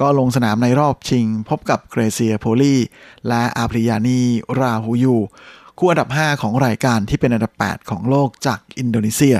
[0.00, 2.76] ก็ลงสนามในรอบชิง พบกับเกรเซียโพลี
[3.28, 4.20] และอาพริยานี
[4.58, 5.16] ราหูยู
[5.84, 9.36] คู่อันดับ 5 ของรายการที่เป็นอันดับ 8 ของโลกจากอินโดนีเซีย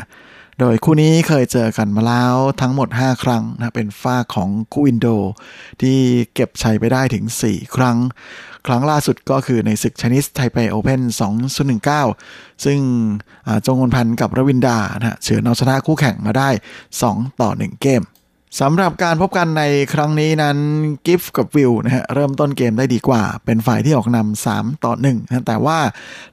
[0.61, 5.09] โดยคู่นี้เคยเจอกันมาแล้วทั้งหมด 5 ครั้งนะเป็นฝ้าของคู่อินโด
[5.83, 5.99] ที่
[6.35, 7.97] เก็บชัยไปได้ถึง 4 ครั้ง
[8.67, 11.01] ครั้งล่าสุดก็คือในศึกชนิสไทเปโอเพน
[11.83, 12.79] 2019 ซึ่ง
[13.67, 16.49] จงวนพันกับรวินดานะเฉือนเอาชนะคู่แข่งมาได้
[16.95, 18.03] 2 ต่อ 1 เกม
[18.61, 19.63] สำหรับการพบกันใน
[19.95, 20.59] ครั้งนี้นั้น
[21.07, 25.79] กิฟกับวิลนะฮะเริ่มต้นเกมได้ดีกว่า เป็นฝ่ายที่ออกนำ3ต่อ1นะแต่ว่า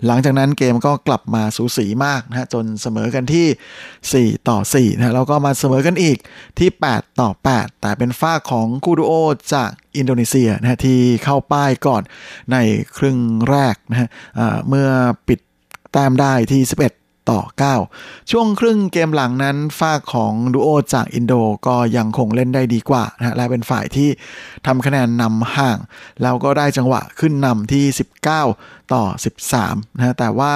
[0.05, 6.17] หลังจากนั้นเกมก็กลับมาสูสีมากนะฮะจนเสมอกันที่ 4 ต่อ4นะแล้วก็มาเสมอกันอีก
[6.59, 9.11] ที่ 8 ต่อ 8 แต่เป็นฝ่ายของคูดูโอ
[9.53, 12.01] จากอินโดนีเซียนะที่เข้าป้ายก่อน
[12.51, 12.57] ใน
[12.97, 13.17] ครึ่ง
[13.49, 14.09] แรกนะฮะ
[14.67, 14.87] เมื่อ
[15.27, 15.39] ปิด
[15.91, 17.39] แต้มได้ที่ 11 ต่อ
[17.85, 21.33] 9 ช่วงครึ่งเกมหลังนั้นฝ่ายของดูโอจากอินโด
[21.67, 24.09] ก็ยังคงเล่นได้ดีกว่านะและเป็นฝ่ายที่
[24.65, 25.77] ทำคะแนนนำห่าง
[26.21, 27.83] แล้วก็ได้จังหวะขึ้นนำที่
[28.37, 29.03] 19 ต่อ
[29.49, 30.53] 13นะฮะแต่ว่า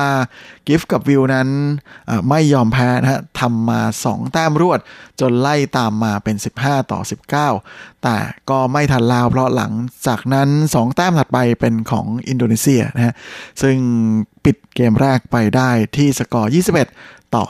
[0.67, 1.47] กิฟกับวิวนั้น
[2.29, 4.79] ไม่ยอมแพ้นะฮะทำมา 2 แต้มรวด
[5.21, 6.99] จนไล่ตามมาเป็น 15 ต่อ
[7.51, 8.17] 19 แต่
[8.49, 9.71] ก็ไม่ทันล้วเพราะหลัง
[10.07, 13.13] จากนั้น 2 แต้มถัดไปเป็นของอินโดนีเซียนะฮะ
[13.61, 13.75] ซึ่ง
[14.45, 16.51] ปิดเกมแรกไปได้ที่สกอร์
[16.91, 17.45] 21 ต่อ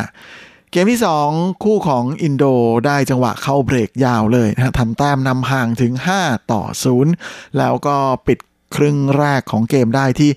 [0.00, 1.00] 15เกมที่
[1.30, 2.44] 2 คู่ของอินโด
[2.86, 5.92] ได้จังหวะเข้าเบรกยาวเลยนะทำแต้มนำห่างถึง
[6.22, 6.62] 5 ต่อ
[7.10, 7.96] 0 แล้วก็
[8.26, 8.38] ปิด
[8.74, 10.30] ครึ่งแรกของเกมได้ที่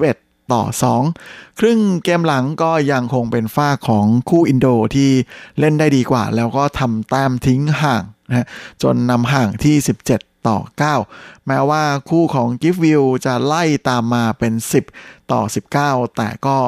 [0.00, 0.64] 11 ต่อ
[1.12, 5.10] 2 ครึ่งเกมหลังก็ยังคงเป็นฝ้าของคู่อินโดที่
[5.58, 8.46] เล่นได้ดีกว่า แล้วก็ทำแต้มทิ้งห่างนะ
[8.82, 9.76] จนนำห่างที่
[10.12, 10.58] 17ต่อ
[11.02, 14.52] 9 แม้ว่าคู่ของกิฟวิวจะไล่ตามมาเป็น
[14.92, 15.42] 10 ต่อ
[15.78, 16.58] 19 แต่ก็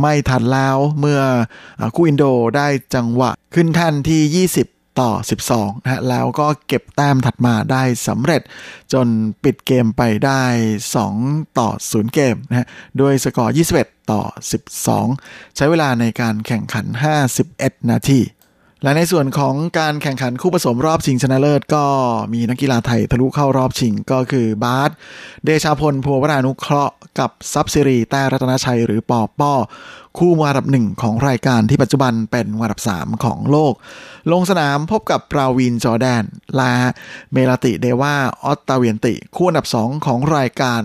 [0.00, 1.20] ไม่ทันแล้วเมื่อ
[1.94, 2.24] คู่อินโด
[2.56, 5.10] ได้จังหวะขึ้นท่นที่ 20 ต่อ
[5.48, 8.42] 12นะฮะแล้วก็เก็บแต้มถัดมาได้สำเร็จ
[8.92, 9.06] จน
[9.44, 10.42] ปิดเกมไปได้
[11.00, 12.68] 2 ต่อ 0 เกมนะ
[13.00, 14.20] ด้วยสกอร์ 21 ต่อ
[14.88, 16.86] 12 ใช้เวลาในการแข่งขัน
[17.38, 18.20] 51 นาที
[18.82, 21.84] และในส่วนของการแข่งขันคู่ผสมรอบชิงชนะเลิศก็
[22.32, 24.90] มีนักกีฬาไทยทะลุเข้ารอบชิงก็คือบาส
[25.44, 29.52] เดชาพลพัววรานุเคราะห์กับทรัพย์สิรีแต้รัตนชัยหรือปอป้อ
[30.18, 33.74] คู่มืออันดับหนึ่งของรายการที่ปัจจุบันเป็นอันดับ3ของโลก
[34.32, 36.24] ลงสนามพบกับปราวีณจอร์แดน
[36.56, 36.74] และ
[37.32, 40.82] เมลาติเดวาอ็อกตาเวียนติ คู่อันดับ2ของรายการ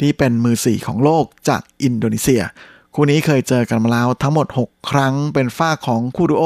[0.00, 2.42] ที่เป็นมือ4ของโลกจากอินโดนีเซีย
[2.98, 6.44] คู่นี้เคยเจอกันมาแล้วทั้งหมด 6 ครั้งเป็นฝ่ายของคู่ดูโอ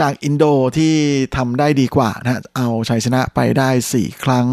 [0.00, 0.44] จากอินโด
[0.76, 0.94] ที่
[1.36, 4.46] ทำได้ดีกว่านะเอาชัยชนะไปได้ 4 ครั้ง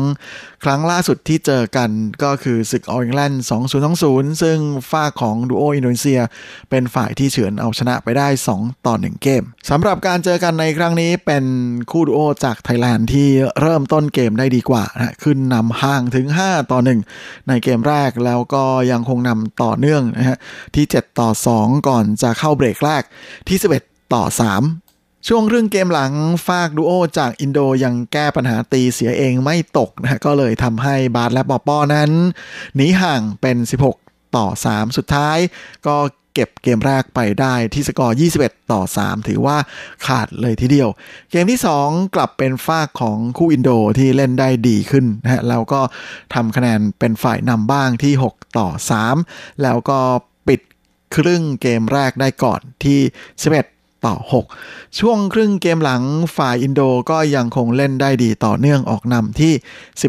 [0.65, 1.89] ครั้งล่าสุดที่เจอกัน
[2.23, 3.43] ก็คือศึกออริงแลนด์
[3.91, 4.57] 2020 ซึ่ง
[4.91, 6.21] ฝ้าของดูโออินโดนีเซีย
[6.69, 11.45] เป็นฝ่ายที่เฉือนเอาชนะไปได้ 2 ต่อ 1 เกมสำหรับการเจอกันในครั้งนี้เป็น
[11.91, 13.27] คู่ดูโอจากไทยแลนด์ที่
[13.61, 16.79] เริ่มต้นเกมได้ดีกว่านะขึ้นนำห่างถึง 5 ต่อ
[17.13, 20.37] 1 ในเกมแรกแล้วก็ยังคงนำต่อเนื่องนะฮะ
[20.75, 23.03] ที่ 7 ต่อ 2 ก่อนจะเข้าเบรกแรก
[23.47, 24.84] ที่ 11 ต่อ 3
[25.29, 26.13] ช่วงเรื่องเกมหลัง
[26.47, 32.11] ฟากดูโอจากอินโดยังแก้ปัญหาตีเสียเองไม่ตกนะก็เลยทำให้บาสและปอปอนั้น
[32.75, 33.57] หนีห่างเป็น
[33.95, 35.37] 16 ต่อ 3 สุดท้าย
[35.87, 35.95] ก็
[36.33, 39.57] เก็บเกมแรกไปได้ที่สกอร์ 21 ต่อ 3 ถือว่า
[40.05, 40.89] ขาดเลยทีเดียว
[41.31, 45.81] เกมที่ 2 กลับเป็นฟากของคู่อินโดที่เล่นได้ดีขึ้นนะฮะแล้วก็
[46.33, 48.67] ทำคะแนนเป็นฝ่ายนำบ้างที่ 6 ต่อ
[49.15, 49.99] 3 แล้วก็
[50.47, 50.61] ปิด
[51.15, 53.74] ครึ่งเกมแรกได้ก่อนที่ 11
[54.05, 54.15] ต่อ
[54.57, 56.03] 6 ช่วงครึ่งเกมหลัง
[56.37, 59.53] ฝ่ายอินโดก็ยังคงเล่นได้ดีต่อเนื่องออกนำที่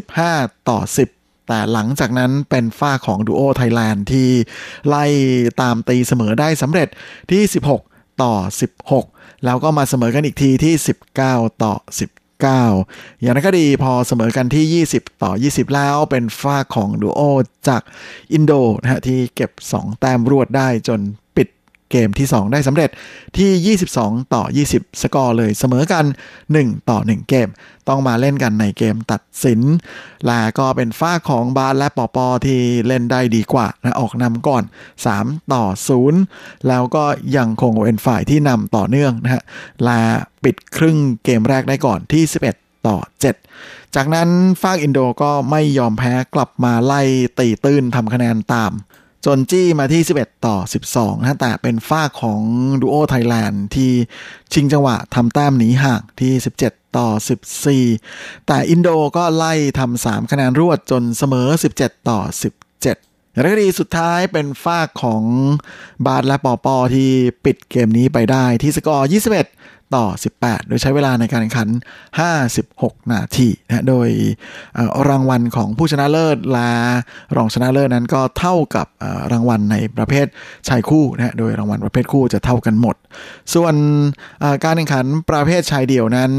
[0.07, 0.81] 15 ต่อ
[1.13, 4.29] 10แต่หลังจากนั้นเป็นฝ้าของดูโอไทยแลนด์ที่
[4.89, 5.05] ไล่
[5.61, 6.89] ตามตีเสมอได้สำเร็จ
[7.31, 7.43] ที่
[7.83, 8.35] 16 ต่อ
[8.91, 10.75] 16 แล้วก็มาเสมอกันอีกทีที่
[11.19, 11.75] 19 ต่อ
[12.47, 17.21] 19 อย่างนั้นก็ดีพอเสมอกันที่ 20 ต่อ 20 แล้วเป็นฝ้าของดูโอ
[17.69, 17.83] จาก
[18.33, 21.01] อินโดนะฮะที่เก็บ 2 แต้มรวดได้จน
[21.91, 22.91] เกมที่ 2 ได้สำเร็จ
[23.39, 26.05] ที่ 22 ต่อ 20 สกอร์เลยเสมอกัน
[26.47, 27.49] 1 ต่อ 1 เกม
[27.89, 29.61] ต้องมาเล่นกันในเกมตัดสิน
[30.27, 34.63] และก็เป็นฝ้าของบาสและปอปอที่เล่นได้ดีกว่านะออกนำก่อน
[35.07, 35.65] 3 ต่อ
[36.15, 37.05] 0 แล้วก็
[37.37, 39.43] ยังคงเป็นฝ่ายที่นำต่อเนื่องนะฮะ
[39.87, 40.01] ละ
[40.45, 42.25] ปิดครึ่งเกมแรกได้ก่อนที่
[42.55, 42.97] 11ต่อ
[43.51, 44.29] 7 จากนั้น
[44.63, 47.03] ฟากอินโดก็ไม่ยอมแพ้กลับมาไล่
[47.39, 48.73] ตีตื้นทำคะแนนตาม
[49.27, 50.57] จนจี้มาที่ 11 ต่อ
[50.93, 52.41] 12นะแต่เป็นฝ้าของ
[52.81, 53.91] ดูโอไทยแลนด์ที่
[54.53, 56.33] ชิงจังหวะทำแต้มหนีห่างที่
[56.65, 57.09] 17 ต่อ
[57.77, 61.49] 14 แต่อินโดก็ไล่ทำ3คะแนนรวดจนเสมอ
[61.79, 65.23] 17 ต่อ 17อย่างไรก็ดีสุดท้ายเป็นฟากของ
[66.07, 67.11] บาสและปอปอที่
[67.45, 70.07] ปิดเกมนี้ไปได้ที่สกอร์ 21 ต่อ
[70.39, 71.69] 18 โดยใช้เวลาในการแข่งขัน
[72.45, 74.09] 56 นาทีนะโดย
[75.09, 76.71] รางวัลของผู้ชนะเลิศและ
[77.37, 78.87] รองชนะเลิศนั้นก็เท่ากับ
[79.33, 80.27] รางวัลในประเภท
[80.69, 82.97] ชายคู่นะโดยรางวัลประเภทคู่จะเท่ากันหมด
[83.55, 83.75] ส่วน
[84.65, 86.33] การแข่งขันประเภทชายเดี่ยวนั้น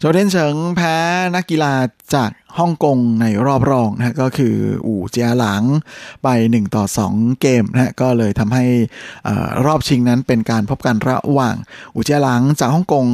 [0.00, 0.96] โจเดนเฉิงแพ้
[1.34, 1.72] นักกีฬา
[2.14, 5.62] จากฮ่องกงในรอบรองนะก็คืออู่เจียหลัง
[6.22, 8.64] ไป 1 ต่อ 2 เกมนะก็เลยทำให้
[9.66, 11.56] รอบชิงนั้นเป็นการพบกันระหว่าง
[11.94, 13.06] อู่เจียหลังจากฮ่องกง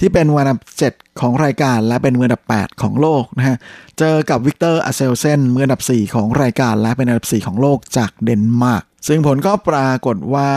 [0.00, 0.60] ที่เป็นมืออันดับ
[0.92, 3.56] 7 ของรายการและเป็นมืออันดับ 8 ของโลกนะฮะ
[3.98, 10.50] เจอกับวิกเตอร์อาเซลเซนมืออันดับ 4 ของรายการและเป็นอันดับ 4 ของโลกจากเดนมาร์ก ซึ่งผลก็ปรากฏว่า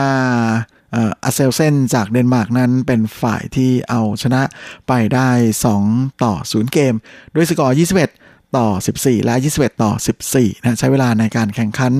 [0.94, 4.42] อาเซลเซนจากเดนมาร์กนั้นเป็นฝ่ายที่เอาชนะ
[4.88, 5.30] ไปได้
[5.76, 6.94] 2 ต่อ 0 เกม
[7.34, 7.76] ด้วยสกอร์
[8.16, 8.68] 21 ต่อ
[8.98, 9.92] 14 และ 21 ต่อ
[10.28, 11.92] 14 นะใช้เวลาในการแข่งขัน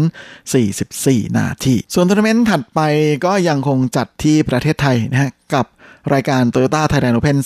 [0.64, 2.80] 44 นาที ส่วนทัวร์นาเมนต์ถัดไป
[3.24, 5.66] ก็ยังคงจัดที่ประเทศไทยนะฮะกับ
[6.14, 7.38] รายการ Toyota Thailand Open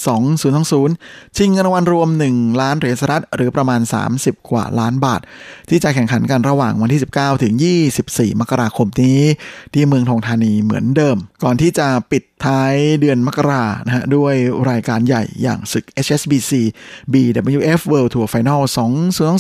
[0.65, 3.81] 2020 ชิงเงินรางวัลรวม 1 ล้านเหรียญสหรัฐหรือประมาณ
[4.15, 5.21] 30 กว่าล้านบาท
[5.69, 7.55] ที่จะแข่งขันกันระหว่างวันที่ 19 ถึง
[7.97, 9.21] 24 มกราคมนี้
[9.75, 14.35] ที่เมืองทองธานีเหมือนเดิม ก่อนที่จะปิดท้ายเดือนมกรานะฮะด้วย
[14.71, 16.53] รายการใหญ่อย่างศึก HSBC
[17.13, 18.63] BWF World Tour Final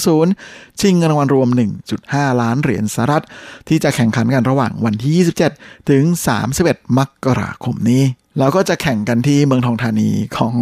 [0.01, 1.49] 2020 ชิงเงินรางวัลรวม
[1.95, 3.25] 1.5 ล้านเหรียญสหรัฐ
[3.68, 6.05] ที่จะแข่งขันกันระหว่างวันที่ 27 ถึง
[6.51, 8.05] 31 มกราคมนี้
[8.39, 10.55] เราก็จะแข่งกันที่เมืองทองธานีของ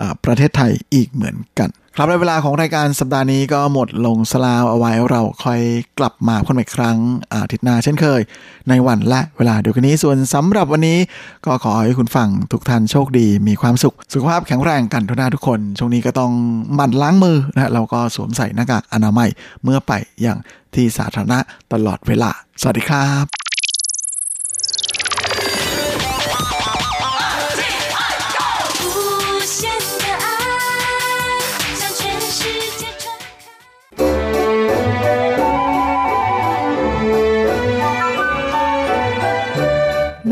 [0.00, 5.60] อประเทศไทยอีกเหมือนกัน ครับในเวลาของรายการสัปดาห์นี้ก็หมดลงสลาวเอาไว้เราค่อย
[5.98, 6.96] กลับมาพบกันอีกครั้ง
[7.32, 8.20] อาทิตย์หน้าเช่นเคย
[8.68, 10.98] ในวันและเวลาเดียวกันนี้ส่วนสำหรับวันนี้
[11.46, 16.32] ก็ขอให้คุณฟังทุกท่านโชคดี มีความสุข สุขภาพแข็งแรงกันทุกหน้าทุกคน ช่วงนี้ก็ต้อง
[16.74, 19.28] หมั่นล้างมือนะเราก็สวมใส่หน้ากากอนามัย
[19.64, 19.92] เมื่อไป
[20.22, 20.38] อย่าง
[20.74, 21.38] ที่สาธารณะ
[21.72, 23.45] ตลอดเวลา สวัสดีครับ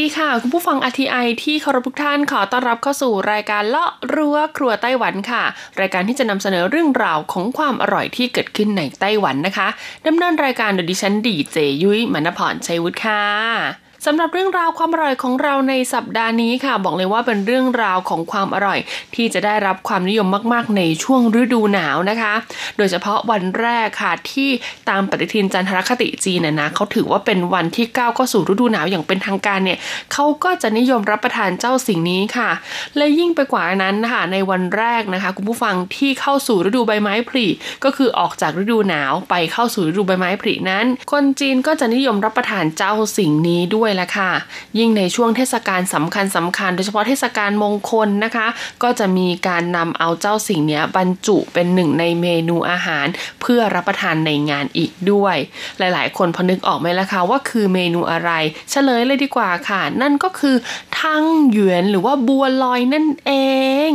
[0.00, 5.42] ดีค่ะ คุณผู้ฟัง RTI ที่เคารพทุกท่านขอต้อนรับเข้าสู่รายการเลาะรั้วครัวไต้หวันค่ะ
[5.80, 9.68] รายการที่จะนำเสนอเรื่องราวของความอร่อยที่เกิดขึ้นในไต้หวันนะคะ
[10.06, 13.22] ดำเนินรายการโดยดิฉันดีเจยุ้ยมณพรชัยวุฒิค่ะ
[14.06, 18.78] สำหรับเรื่องราวความอร่อยของเราในสัปดาห์นี้ค่ะ บอกเลยว่าเป็นเรื่องราวของความอร่อย
[19.14, 22.34] ที่จะได้รับความนิยมมากๆ ในช่วงฤดูหนาวนะคะ
[22.76, 24.48] โดยเฉพาะวันแรกค่ะที่
[24.88, 29.78] ตามปฏิทินจันทรคติจีนนะนะเขาถือว่าเป็นวันที่ก้าวเข้าสู่ฤดูหนาวอย่างเป็นทางการเนี่ย
[30.12, 32.50] เขาก็จะนิยมรับประทานเจ้าสิ่งนี้ค่ะ
[32.96, 37.46] และยิ่งไปกว่านั้นนะคะในวันแรกนะคะคุณผู้ฟังที่เข้าสู่ฤดูใบไม้ผลิ
[37.84, 44.30] ก็คือออกจากฤดูหนาวไปเข้าสู่ฤดูใบไม้ผลินั้น คนจีนก็จะนิยมรับประทานเจ้าสิ่งนี้ด้วยละค่ะ
[44.78, 48.46] ยิ่งในช่วงเทศกาลสำคัญสำคัญ โดยเฉพาะเทศกาลมงคลนะคะ
[48.82, 53.06] ก็จะมีการนำเอาเจ้าสิ่งนี้บรรจุเป็นหนึ่งในเมนูอาหาร
[53.40, 55.36] เพื่อรับประทานในงานอีกด้วย
[55.78, 58.30] หลายๆ คนพอนึกออกไหมล่ะคะว่าคือเมนูอะไร
[58.70, 60.56] เฉลยเลยดีกว่าค่ะ นั่นก็คือ
[61.00, 63.32] ทั้งหยวนหรือว่าบัวลอยนั่นเอ
[63.90, 63.92] ง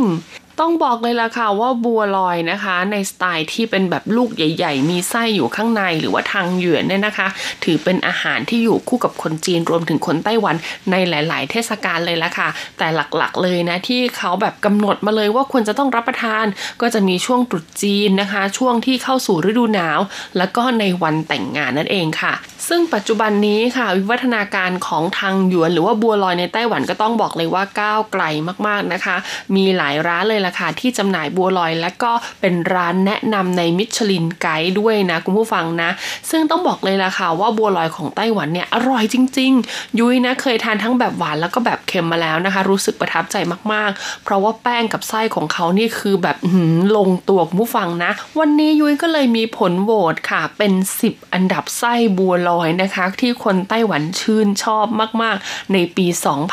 [0.58, 7.28] ต้องบอกเลยล่ะค่ะว่าบัวลอยนะคะ ในสไตล์ที่เป็นแบบลูกใหญ่ ๆ มีไส้อยู่ข้างในหรือว่าทางเหยือนเนี่ยนะคะ
[7.64, 10.56] ถือเป็นอาหารที่อยู่คู่กับคนจีนรวมถึงคนไต้หวัน
[10.90, 12.48] ในหลาย ๆ เทศกาลเลยล่ะค่ะ
[12.78, 12.86] แต่
[13.16, 16.46] หลักๆเลยนะที่เขาแบบกำหนดมาเลยว่าควรจะต้องรับประทาน
[16.80, 20.00] ก็จะมีช่วงตรุษจีนนะคะ ช่วงที่เข้าสู่ฤดูหนาว
[20.38, 22.34] แล้วก็ในวันแต่งงานนั่นเองค่ะ
[22.68, 28.24] ซึ่งปัจจุบันนี้ค่ะ วิวัฒนาการของทางหยวน หรือว่าบัวลอยในไต้หวันก็ต้องบอกเลยว่าก้าวไกล
[28.66, 29.16] มาก ๆนะคะ
[29.56, 35.90] มีหลายร้านเลยล่ะค่ะ ที่จำหน่ายบัวลอย และก็เป็นร้านแนะนำในมิชลินไกด์ด้วยนะคุณผู้ฟังนะ
[36.30, 43.36] ซึ่งต้องบอกเลยล่ะค่ะว่าบัวลอยของไต้หวันเนี่ยอร่อยจริง ๆ ยุ้ยนะเคยทานทั้งแบบหวานแล้วก็แบบเค็มมาแล้วนะคะ รู้สึกประทับใจ
[43.72, 46.64] มากๆ เพราะว่าแป้งกับไส้ของเขานี่คือแบบหื
[46.96, 50.72] ลงตัวคุณผู้ฟังนะ วันนี้ยุ้ยก็เลยมีผลโหวตค่ะ เป็น
[51.04, 54.86] 10 อันดับไส้บัวลอยนะคะ ที่คนไต้หวันชื่นชอบ
[55.22, 56.06] มาก ๆ ในปี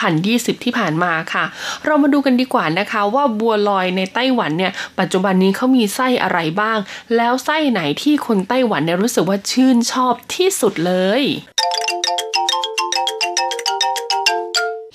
[0.09, 1.45] 2020 ที่ผ่านมาค่ะ
[1.85, 6.77] เรามาดูกันดีกว่านะคะว่าบัวลอยในไต้หวันเนี่ยปัจจุบันนี้เขามีไส้อะไรบ้าง
[7.15, 11.23] แล้วไส้ไหนที่คนไต้หวันเนี่ยรู้สึกว่าชื่นชอบที่สุดเลย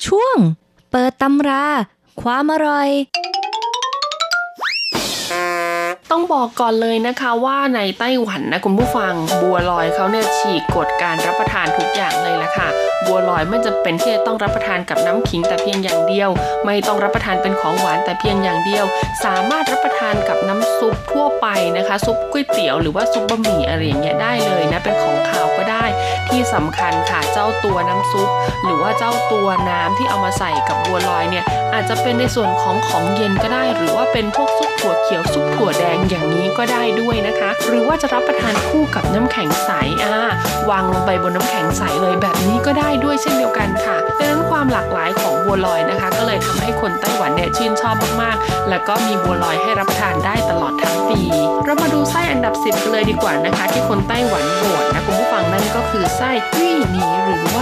[0.07, 0.37] ช่วง
[0.91, 1.67] เปิดตำรา
[2.23, 2.91] ความอร่อย
[6.15, 12.69] ต้องบอกก่อนเลยนะคะว่าในไต้หวันนะคุณผู้ฟัง บัวลอยเขาเนี่ยฉีกกฎการรับประทานทุกอย่างเลยละค่ะ
[13.07, 16.31] บัวลอยไม่จะเป็นที่จะต้องรับประทานกับน้ำขิงแต่เพียงอย่างเดียว
[16.67, 18.85] ไม่ต้องรับประทานเป็นของหวานแต่เพียงอย่างเดียว
[19.25, 21.47] สามารถรับประทานกับน้ำซุปทั่วไป
[21.77, 25.85] นะคะ ซุปก๋วยเตี๋ยวหรือว่าซุปบะหมี่อะไรอย่างเงี้ยได้เลยนะเป็นของขาวก็ได้
[26.29, 28.29] ที่สำคัญค่ะเจ้าตัวน้ำซุป
[28.65, 39.71] หรือว่าเจ้าตัวน้ำที่เอามาใส่กับบัวลอยเนี่ยอาจจะเป็นในส่วนของของเย็นก็ได้ หรือว่าเป็นพวกซุปถั่วเขียวซุปถั่วแดงอย่างนี้ก็ได้ด้วยนะคะ หรือว่าจะรับประทานคู่กับน้ำแข็งใส
[40.03, 40.17] อ่า
[40.71, 51.21] วางลงไปบนน้ำแข็งใสเลยแบบนี้ก็ได้ด้วยเช่นเดียวกันค่ะดังนั้นความหลากหลายของบัวลอยนะคะ ก็เลยทำให้คนไต้หวันเนี่ยชื่นชอบมากๆ แล้วก็มีบัวลอยให้รับประทานได้ตลอดทั้งปี
[51.65, 57.62] เรามาดูไส้อันดับ 10กันเลยดีกว่านะคะ ที่คนไต้หวันโหวตนะคุณผู้ฟังนั่นก็คือไส้วี่หนีหรือว่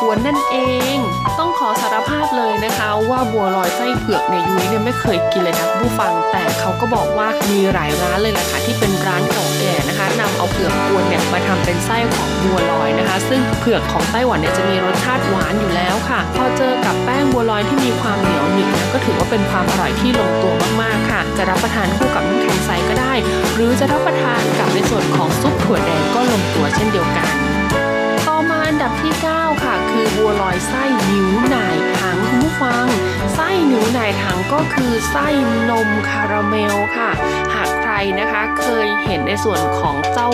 [0.00, 0.56] กวนนั่นเอ
[0.94, 0.96] ง
[1.38, 23.12] ต้องขอสารภาพเลยนะคะว่าบัวลอยไส้เผือกในยยุ้ยเนี่ยไม่เคยกินเลยนะผู้ฟัง แต่เขาก็บอกว่ามีหลายร้านเลยแหละค่ะที่เป็นร้านเก่าแก่นะคะนำเอาเผือกกวนเนี่ยมาทำเป็นไส้ของบัวลอยนะคะ ซึ่งเผือกของไต้หวันเนี่ยจะมีรสชาติหวานอยู่แล้วค่ะ พอเจอกับแป้งบัวลอยที่มีความเหนียวหนึบนะก็ถือว่าเป็นความอร่อยที่ลงตัวมากๆค่ะ จะรับประทานคู่กับน้ำแข็งใสก็ได้
[23.54, 27.47] หรือจะรับประทานกับในส่วนของซุปถั่วแดงก็ลงตัวเช่นเดียวกัน
[28.50, 32.84] มาอันดับที่ 9 ค่ะ คือบัวลอยไส้ 牛奶糖 คุณผู้ฟัง
[33.34, 35.26] ไส้ 牛奶糖 ก็คือไส้
[35.70, 37.10] นมคาราเมลค่ะ
[38.20, 40.28] นะคะ เคยเห็นในส่วนของเจ้า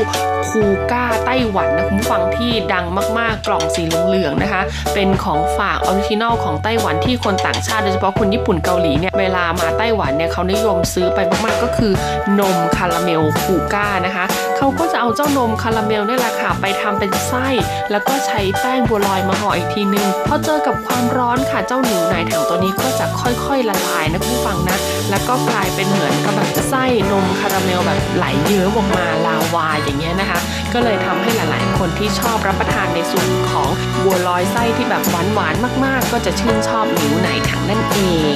[0.50, 0.62] คู
[0.92, 2.86] ก้าไต้หวันนะคุณผู้ฟังที่ดัง
[3.18, 4.62] มากๆกล่องสีเหลืองๆนะคะ
[4.94, 11.92] เป็นของฝาก original ของไต้หวันที่คนต่างชาติโดยเฉพาะคนญี่ปุ่นเกาหลีเนี่ยเวลามาไต้หวันเนี่ยเขานิยมซื้อไปมากๆก็คือ
[12.40, 14.24] นมคาราเมลคูก้านะคะ
[14.56, 17.46] เขาก็จะเอาเจ้านมคาราเมลเนี่ยแหละค่ะไปทำเป็นไส้
[17.90, 24.78] แล้วก็ใช้แป้งบัวลอยมาห่ออีกทีนึงพอเจอกับความร้อนค่ะเจ้า 牛奶糖 ตัวนี้ก็จะค่อยๆละลายนะคุณผู้ฟังนะ
[25.10, 30.40] แล้วก็กลายเป็นเหมือนกับแบบไส้นมคาราาเมลแบบไหลเยิ้มออกมาลาวาอย่างเงี้ยนะคะ
[30.72, 33.68] ก็เลยทำให้หลายๆ คนที่ชอบรับประทานในส่วนของ
[34.04, 37.98] บัวลอยไส้ที่แบบหวานๆมาก ๆ ก็จะชื่นชอบ牛奶糖 นั่นเอ
[38.32, 38.34] ง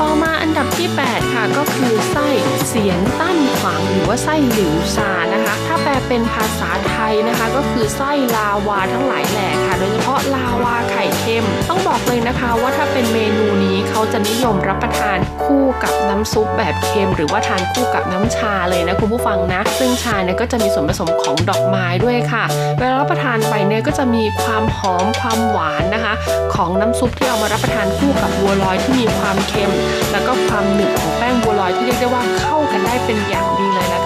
[0.00, 2.28] ต่อมาอันดับที่ 8 ค่ะก็คือไส้
[2.68, 6.95] เสียนตั้นขวางหรือว่าไส้หลิวซานะคะ ถ้าแปลเป็นภาษาไท
[7.28, 22.44] นะคะก็คือไส้ลาวาทั้งหลายแหล่ค่ะ โดยเฉพาะลาวาไข่เค็ม ต้องบอกเลยนะคะว่าถ้าเป็นเมนูนี้เขาจะนิยมรับประทานคู่กับน้ำซุปแบบเค็ม หรือว่าทานคู่กับน้ำชาเลยนะคุณผู้ฟังนะ ซึ่งชาเนี่ยก็จะมีส่วนผสมของดอกไม้ด้วยค่ะ
[22.78, 26.14] เวลารับประทานไปเนี่ยก็จะมีความหอมความหวานนะคะ
[26.54, 29.72] ของน้ำซุปที่เอามารับประทานคู่กับบัวลอยที่มีความเค็ม
[30.12, 34.02] แล้วก็ความหนึบของแป้งบัวลอยที่เรียกได้ว่าเข้ากันได้เป็นอย่างดีเลยละ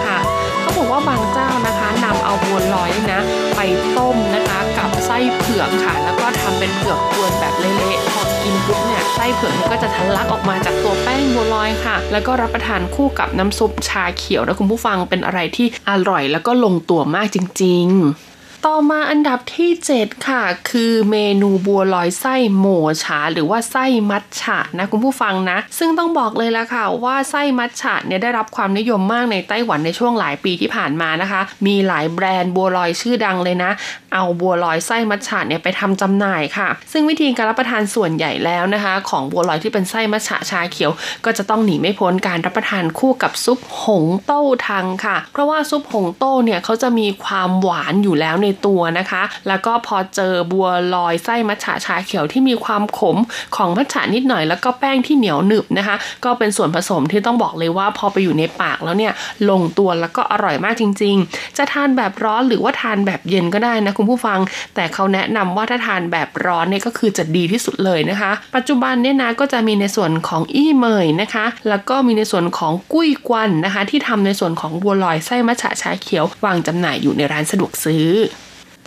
[1.07, 3.21] บาบางเจ้านะคะนำเอาบัวลอยนะ
[3.55, 3.61] ไป
[3.97, 17.85] ต้มนะคะกับไส้เผือกค่ะ แล้วก็ทำเป็นเผือกกวนแบบเละๆพอกินปุ๊บเนี่ยไส้เผือกมันก็จะทะลักออกมาจากตัวแป้งบัวลอยค่ะ แล้วก็รับประทานคู่กับน้ำซุปชาเขียวนะคุณผู้ฟังเป็นอะไรที่อร่อย แล้วก็ลงตัวมากจริง
[18.15, 18.30] ๆ
[18.67, 33.71] ต่อมาอันดับที่ 7 ค่ะ คือเมนูบัวลอยไส้โหม่ฉา หรือว่าไส้มัทฉะนะคุณผู้ฟังนะ ซึ่งต้องบอกเลยละค่ะว่าไส้มัทฉะเนี่ยได้รับความนิยมมากในไต้หวันในช่วงหลายปีที่ผ่านมานะคะ มีหลายแบรนด์บัวลอยชื่อดังเลยนะ
[34.13, 40.91] เอาบัวลอยไส้มัทฉะเนี่ยไปทำจำหน่ายค่ะ ซึ่งวิธีการรับประทานส่วนใหญ่แล้วนะคะ ของบัวลอยที่เป็นไส้มัทฉะชาเขียว
[41.25, 53.17] ก็จะต้องหนีไม่พ้นการรับประทานคู่กับซุปหงเต้าทังค่ะ เพราะว่าซุปหงโต้เนี่ยเขาจะมีความหวานอยู่แล้วในตัวนะคะ แล้วก็พอเจอบัวลอยไส้มัทฉะชาเขียวที่มีความขม
[53.55, 55.95] ของมัทฉะนิดหน่อย แล้วก็แป้งที่เหนียวหนึบนะคะ
[56.25, 59.13] ก็เป็นส่วนผสมที่ต้องบอกเลยว่าพอไปอยู่ในปากแล้วเนี่ย
[59.49, 64.39] ลงตัวแล้วก็อร่อยมากจริง ๆ จะทานแบบร้อนหรือว่าทานแบบเย็นก็ได้นะคุณผู้ฟัง
[64.75, 78.07] แต่เขาแนะนำว่าถ้าทานแบบร้อนเนี่ยก็คือจะดีที่สุดเลยนะคะ ปัจจุบันเนี่ยนะก็จะมีในส่วนของอี้เมยนะคะ แล้วก็มีในส่วนของกุ้ยกวันนะคะ ที่ทำในส่วนของบัวลอยไส้มัทฉะชาเขียววางจำหน่ายอยู่ในร้านสะดวกซื้อ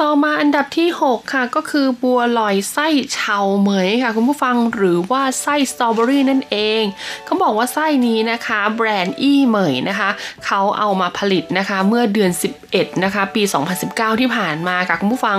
[0.03, 6.82] ต่อมาอันดับที่ 6 ค่ะก็คือบัวลอยไส้เฉาเหมยค่ะ คุณผู้ฟังหรือว่าไส้สตรอเบอรี่นั่นเอง
[7.24, 10.11] เขาบอกว่าไส้นี้นะคะ แบรนด์อี้เหมยนะคะ
[10.47, 12.30] เขาเอามาผลิตนะคะเมื่อเดือน
[12.66, 13.42] 11 นะคะ ปี
[13.82, 15.38] 2019 ที่ผ่านมาค่ะ คุณผู้ฟัง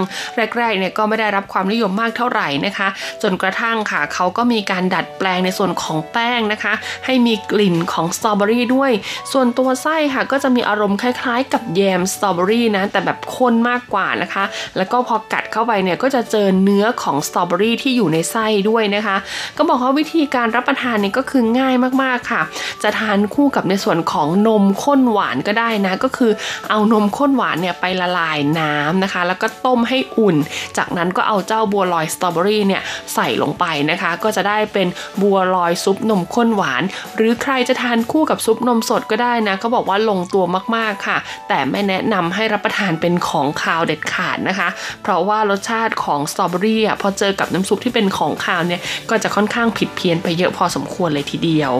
[0.58, 2.88] แรกๆเนี่ยก็ไม่ได้รับความนิยมมากเท่าไหร่นะคะ
[3.24, 6.74] จนกระทั่งค่ะเขาก็มีการดัดแปลงในส่วนของแป้งนะคะ
[7.06, 8.92] ให้มีกลิ่นของสตรอเบอรี่ด้วย
[9.32, 14.45] ส่วนตัวไส้ค่ะก็จะมีอารมณ์คล้ายๆ กับแยมสตรอเบอรี่นะแต่แบบข้นมากกว่านะคะ
[14.78, 19.18] แล้วก็พอกัดเข้าไปเนี่ยก็จะเจอเนื้อของสตรอเบอรี่ที่อยู่ในไส้ด้วยนะคะ
[19.58, 22.42] ก็บอกว่าวิธีการรับประทานเนี่ยก็คือง่ายมากๆค่ะ
[22.84, 26.32] จะทานคู่กับในส่วนของนมข้นหวานก็ได้นะ ก็คือ
[26.70, 30.36] เอานมข้นหวานเนี่ยไปละลายน้ำนะคะ แล้วก็ต้มให้อุ่น
[30.78, 32.82] จากนั้นก็เอาเจ้าบัวลอยสตรอเบอรี่เนี่ย
[33.14, 34.88] ใส่ลงไปนะคะ ก็จะได้เป็น
[35.22, 36.84] บัวลอยซุปนมข้นหวาน
[37.16, 41.18] หรือใครจะทานคู่กับซุปนมสดก็ได้นะเขาบอกว่าลงตัวมากๆค่ะ
[41.50, 44.70] แต่ไม่แนะนำให้รับประทานเป็นของคาวเด็ดขาดนะคะ
[45.04, 51.74] เพราะว่ารสชาติของสตรอเบอรี่อะพอเจอกับน้ำซุปที่เป็นของคาวเนี่ยก็จะค่อนข้างผิดเพี้ยนไปเยอะพอสมควรเลยทีเดียว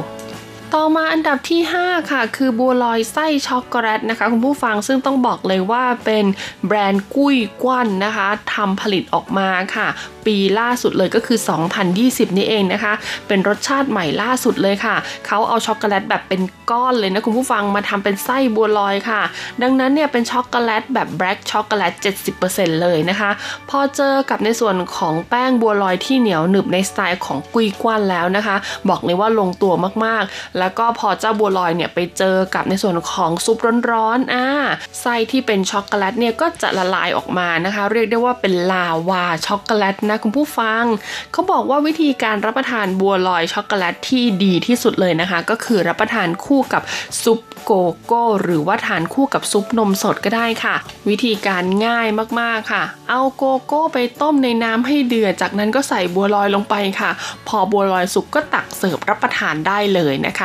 [0.74, 6.26] ต่อมาอันดับที่ 5 ค่ะ คือบัวลอยไส้ช็อกโกแลตนะคะ คุณผู้ฟังซึ่งต้องบอกเลยว่าเป็น
[6.68, 9.88] แบรนด์กุ้ยกวันนะคะทำผลิตออกมาค่ะ
[10.26, 11.38] ปีล่าสุดเลยก็คือ
[11.88, 12.94] 2020 นี่เองนะคะ
[13.28, 14.96] เป็นรสชาติใหม่ล่าสุดเลยค่ะ
[15.28, 16.42] เขาเอาช็อกโกแลตแบบเป็น
[16.72, 19.22] ก้อนเลยนะคุณผู้ฟังมาทำเป็นไส้บัวลอยค่ะ
[19.62, 21.94] ดังนั้นเนี่ยเป็นช็อกโกแลตแบบ black chocolate
[22.38, 23.32] 70%เลยนะคะ
[23.70, 28.56] พอเจอกับในส่วนของแป้งบัวลอยที่เหนียวหนึบในสไตล์ของกุ้ยกวันแล้วนะคะ
[28.90, 29.74] บอกเลยว่าลงตัว
[30.06, 33.58] มากๆแล้วก็พอเจ้าบัวลอยเนี่ยไปเจอกับในส่วนของซุป
[33.92, 34.48] ร้อนๆอ่า
[35.02, 40.84] ไส้ที่เป็นช็อกโกแลตเนี่ยก็จะละลายออกมานะคะ เรียกได้ว่าเป็นลาวาช็อกโกแลตนะคุณผู้ฟัง
[41.32, 46.82] เขาบอกว่าวิธีการรับประทานบัวลอยช็อกโกแลตที่ดีที่สุดเลยนะคะ ก็คือรับประทานคู่กับ
[47.24, 47.72] ซุปโก
[48.06, 50.76] โก้หรือว่าทานคู่กับซุปนมสดก็ได้ค่ะ
[51.10, 52.08] วิธีการง่าย
[52.40, 57.12] มากๆค่ะ เอาโกโก้ไปต้มในน้ำให้เดือดจากนั้นก็ใส่บัวลอยลงไปค่ะ
[57.48, 60.42] พอบัวลอยสุกก็ตักเสิร์ฟรับประทานได้เลยนะค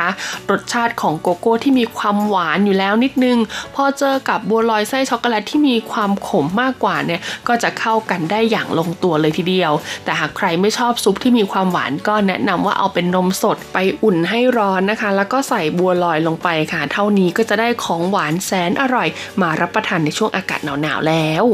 [0.51, 3.37] รสชาติของโกโก้ที่มีความหวานอยู่แล้วนิดนึง
[3.75, 9.71] พอเจอกับบัวลอยไส้ช็อกโกแลตที่มีความขมมากกว่าเนี่ยก็จะเข้ากันได้อย่างลงตัวเลยทีเดียว
[10.03, 19.07] แต่หากใครไม่ชอบซุปที่มีความหวานก็แนะนำว่าเอาเป็นนมสดไปอุ่นให้ร้อนนะคะ แล้วก็ใส่บัวลอยลงไปค่ะ เท่านี้ก็จะได้ของหวานแสนอร่อย
[19.41, 21.45] มารับประทานในช่วงอากาศหนาวๆแล้ว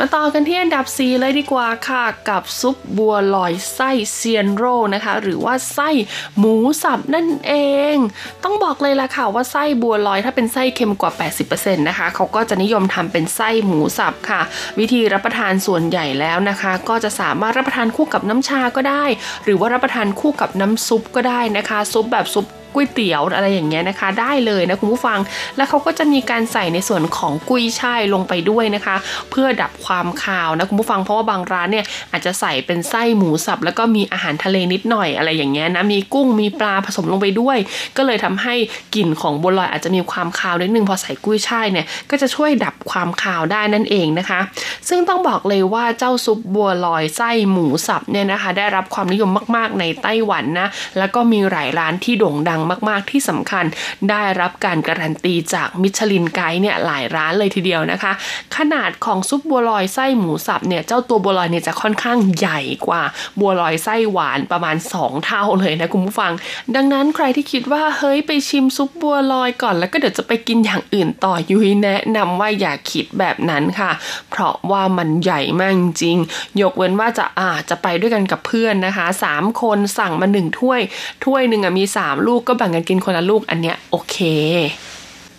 [0.00, 4.64] มาต่อกันที่อันดับ 4 เลยดีกว่าค่ะ กับซุปบัวลอยไส้เซียนโร
[4.94, 5.90] นะคะ หรือว่าไส้
[6.38, 7.52] หมูสับนั่นเอ
[7.94, 7.96] ง
[8.44, 11.12] ต้องบอกเลยละค่ะว่าไส้บัวลอยถ้าเป็นไส้เค็มกว่า
[11.44, 14.40] 80%นะคะเขาก็จะนิยมทำเป็นไส้หมูสับค่ะ
[14.78, 19.04] วิธีรับประทานส่วนใหญ่แล้วนะคะ ก็จะสามารถรับประทานคู่กับน้ำชาก็ได้
[19.44, 25.18] หรือว่ารับประทานคู่กับน้ำซุปก็ได้นะคะ ซุปแบบซุป ก๋วยเตี๋ยวอะไรอย่างเงี้ยนะคะ ได้เลยนะคุณผู้ฟัง
[25.56, 28.96] แล้วเขาก็จะมีการใส่ในส่วนของกุ้ยช่ายลงไปด้วยนะคะ
[29.30, 37.58] เพื่อดับความคาวนะคุณผู้ฟังเพราะว่าบางร้านเนี่ยอาจจะใส่เป็นไส้หมูสับ แล้วก็มีอาหารทะเลนิดหน่อยอะไรอย่างเงี้ยนะมีกุ้งมีปลาผสมลงไปด้วย
[37.96, 38.54] ก็เลยทำให้
[38.94, 44.40] กลิ่นของบัวลอยอาจจะมีความคาวนิดนึงพอใส่กุ้ยช่ายเนี่ยก็จะช่วยดับความคาวได้นั่นเองนะคะ
[44.88, 50.68] ซึ่งต้องบอกเลยว่าเจ้าซุปบัวลอยไส้หมูสับเนี่ยนะคะ ได้รับความนิยมมาก ๆ ในไต้หวันนะ
[50.98, 53.64] แล้วก็มีหลายร้านที่โด่งดังมาก ๆ ที่สำคัญ
[54.10, 58.12] ได้รับการการันตีจากมิชลินไกด์เนี่ยหลายร้านเลยทีเดียวนะคะ
[58.56, 63.02] ขนาดของซุปบัวลอยไส้หมูสับเนี่ยเจ้าตัวบัวลอยเนี่ยจะค่อนข้างใหญ่กว่า
[63.40, 66.32] บัวลอยไส้หวานประมาณ 2 เท่าเลยนะคุณผู้ฟัง
[66.74, 73.90] ดังนั้นใครที่คิดว่าเฮ้ยไปชิมซุปบัวลอยก่อน แล้วก็เดี๋ยวจะไปกินอย่างอื่นต่อยุ้ยแนะนำว่าอย่าคิดแบบนั้นค่ะ
[74.30, 76.16] เพราะว่ามันใหญ่มากจริง
[76.60, 80.80] ยกเว้นว่าจะอาจะไปด้วยกันกับเพื่อนนะคะ 3 คนสั่งมาหนึ่งถ้วย
[81.24, 84.16] ถ้วยหนึ่งมี 3 ลูกก็แบ่งกันกินคนละลูกอันเนี้ยโอเค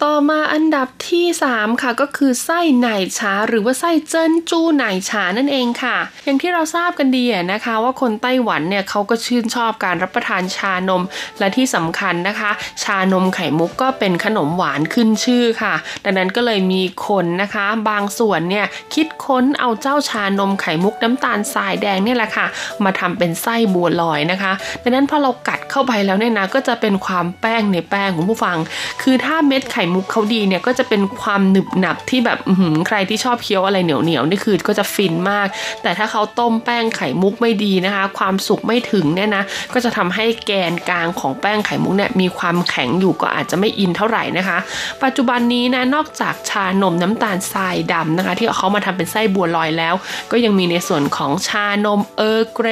[0.03, 2.87] ต่อมาอันดับที่ 3 ค่ะก็คือไส้ไหน
[3.19, 11.03] ชาหรือว่าไส้เจิ้นจู้ไหนชานั่นเองค่ะ อย่างที่เราทราบกันดีนะคะ ว่าคนไต้หวันเนี่ยเขาก็ชื่นชอบการรับประทานชานม
[11.39, 12.51] และที่สำคัญนะคะ
[12.83, 15.73] ชานมไข่มุกก็เป็นขนมหวานขึ้นชื่อค่ะ
[16.03, 22.47] ดังนั้นก็เลยมีคนนะคะ บางส่วนเนี่ยคิดค้นเอาเจ้าชานมไข่มุกน้ำตาลทรายแดงเนี่ยแหละค่ะ
[22.83, 24.51] มาทำเป็นไส้บัวลอยนะคะ
[24.83, 28.57] ดังนั้นพอเรากัดเข้าไปแล้วเนี่ยนะก็จะเป็นความแป้งในแป้งของผู้ฟัง
[29.01, 32.39] คือถ้าเม็ดไข่มุกเขาดีเนี่ยก็จะเป็นความหนึบหนับที่แบบ
[32.87, 35.47] ใครที่ชอบเคี้ยวอะไรเหนียวเหนียวนี่คือก็จะฟินมาก
[35.83, 44.57] แต่ถ้าเขาต้มแป้งไข่มุกไม่ดีนะคะ ความสุกไม่ถึงเนี่ยนะก็จะทำให้แกนกลางของแป้งไข่มุกเนี่ยมีความแข็งอยู่ก็อาจจะไม่อินเท่าไหร่นะคะ
[45.03, 49.95] ปัจจุบันนี้นะนอกจากชานมน้ำตาลทรายดำนะคะ ที่เขามาทำเป็นไส้บัวลอยแล้ว
[50.31, 52.67] ก็ยังมีในส่วนของชานมเออร์เกร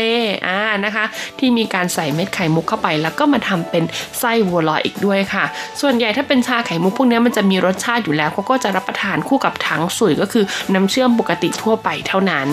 [0.47, 1.05] อ่านะคะ
[1.39, 3.83] ที่มีการใส่เม็ดไข่มุกเข้าไป แล้วก็มาทำเป็น
[4.19, 5.45] ไส้บัวลอยอีกด้วยค่ะ
[5.81, 10.43] ส่วนใหญ่ถ้าเป็นชาไข่มุกพวกนี้มันจะมีรสชาติอยู่แล้วเขาก็จะรับประทานคู่กับถังสุยก็คือ
[10.73, 12.49] น้ำเชื่อมปกติทั่วไปเท่านั้น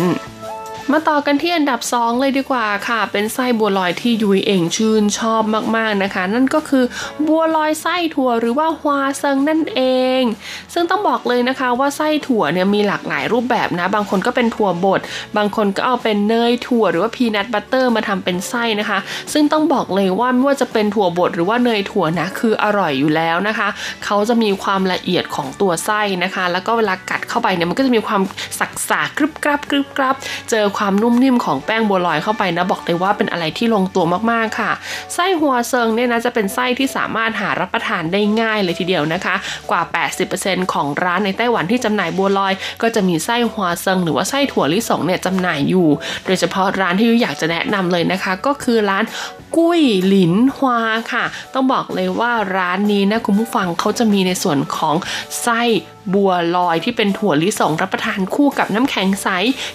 [0.92, 5.42] มาต่อกันที่อันดับ 2 เลยดีกว่าค่ะ เป็นไส้บัวลอยที่ยุ้ยเองชื่นชอบ
[5.76, 6.84] มากๆนะคะ นั่นก็คือ
[7.26, 9.80] บัวลอยไส้ถั่วหรือว่าฮวาเซิงนั่นเอ
[10.20, 10.22] ง
[10.72, 15.00] ซึ่งต้องบอกเลยนะคะว่าไส้ถั่วเนี่ยมีหลากหลายรูปแบบนะ บางคนก็เป็นถั่วบด
[15.36, 18.98] บางคนก็เอาเป็นเนยถั่วหรือว่า peanut butter มาทำเป็นไส้นะคะ
[19.32, 23.68] ซึ่งต้องบอกเลยว่าไม่ว่าจะเป็นถั่วบดหรือว่าเนยถั่วนะคืออร่อยอยู่แล้วนะคะ
[24.04, 28.22] เขาจะมีความละเอียดของตัวไส้นะคะ แล้วก็เวลากัดเข้าไปเนี่ยมันก็จะมีความ
[28.58, 30.16] สักสากรึบกรับกรึบกรับ
[30.50, 34.72] เจอความนุ่มนิ่มของแป้งบัวลอยเข้าไปนะบอกเลยว่าเป็นอะไรที่ลงตัวมากๆค่ะ
[35.14, 39.34] ไส้ 花生เนี่ยนะจะเป็นไส้ที่สามารถหารับประทานได้ง่ายเลยทีเดียวนะคะ
[39.70, 39.82] กว่า
[40.26, 42.52] 80%ของร้านในไต้หวันที่จำหน่ายบัวลอย
[42.82, 45.88] ก็จะมีไส้หัวเซิงหรือว่าไส้ถั่วลิสงเนี่ยจำหน่ายอยู่
[46.26, 49.04] โดยเฉพาะร้านที่ยุอยากจะแนะนำเลยนะคะ ก็คือร้าน
[49.56, 50.80] กุ้ยหลินฮวา
[51.12, 54.96] ค่ะ ต้องบอกเลยว่าร้านนี้นะคุณผู้ฟังเขาจะมีในส่วนของ
[55.42, 55.60] ไส้
[56.14, 59.28] บัวลอยที่เป็นถั่วลิสงรับประทานคู่กับน้ำแข็งใส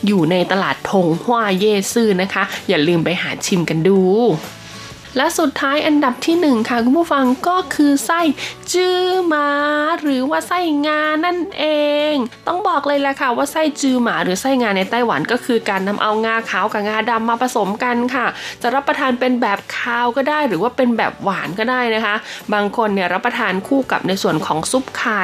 [0.06, 4.00] อยู่ในตลาดทงฮวาเยซื่อนะคะ อย่าลืมไปหาชิมกันดู
[5.18, 8.22] และสุดท้ายอันดับที่1ค่ะคุณผู้ฟังก็คือไส้
[8.74, 9.50] จื้อหมา
[10.02, 11.66] หรือว่าไส้งานั่นเอ
[12.14, 12.16] ง
[12.48, 18.26] ต้องบอกเลยแหละค่ะว่าไส้จื้อหมาหรือไส้งาในไต้หวันก็คือการนำเอางาขาวกับงาดำมาผสมกันค่ะ
[18.62, 22.16] จะรับประทานเป็นแบบคาวก็ได้หรือว่าเป็นแบบหวานก็ได้นะคะ
[22.54, 25.24] บางคนเนี่ยรับประทานคู่กับในส่วนของซุปไข่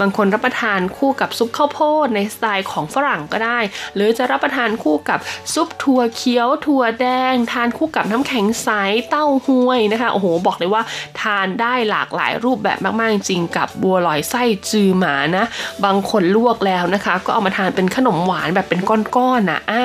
[0.00, 3.58] บางคนรับประทานคู่กับซุปข้าวโพดในสไตล์ของฝรั่งก็ได้
[3.94, 5.18] หรือจะรับประทานคู่กับ
[5.54, 8.70] ซุปถั่วเขียวถั่วแดง ทานคู่กับน้ำแข็งใส
[9.10, 10.82] เต้าห้วยนะคะโอ้โหบอกเลยว่า
[11.20, 15.44] ทานได้หลากหลายรูปแบบมากๆจริงกับบัวลอยไส้จือหมานะ
[15.84, 18.80] บางคนลวกแล้วนะคะ ก็เอามาทานเป็นขนมหวานแบบเป็น
[19.16, 19.84] ก้อนๆนะอ่า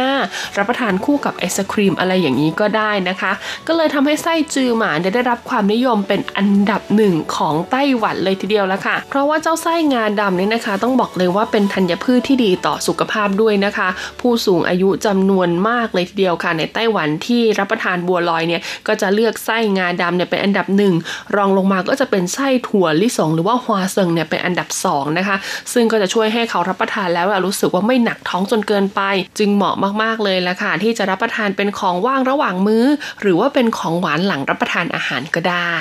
[0.57, 3.31] รับประทานคู่กับไอศครีมอะไรอย่างนี้ก็ได้นะคะ
[3.67, 13.87] ก็เลยทำให้ไส้จือหมาได้รับความนิยมเป็นอันดับหนึ่งของไต้หวันเลยทีเดียวแล้วค่ะ เพราะว่าเจ้าไส้งาดำนี่นะคะ ต้องบอกเลยว่าเป็นธัญพืชที่ดีต่อสุขภาพด้วยนะคะ
[14.21, 20.93] ผู้สูงอายุจำนวนมากเลยทีเดียวค่ะในไต้หวันที่รับประทานบัวลอยเนี่ยก็จะเลือกไส้งาดำเนี่ยเป็นอันดับหนึ่ง
[21.35, 25.37] รองลงมาก็จะเป็นไส้ถั่วลิสงหรือว่าฮวาเซิงเนี่ยเป็นอันดับ2นะคะ
[25.73, 29.01] ซึ่งก็จะช่วยให้เขารับประทานแล้วรู้สึกว่าไม่หนักท้องจนเกินไป
[29.39, 32.85] จึงเหมาะมากๆเลยละค่ะที่จะรับประทานเป็นของว่างระหว่างมื้อ
[33.21, 35.75] หรือว่าเป็นของหวานหลังรับประทานอาหารก็ได้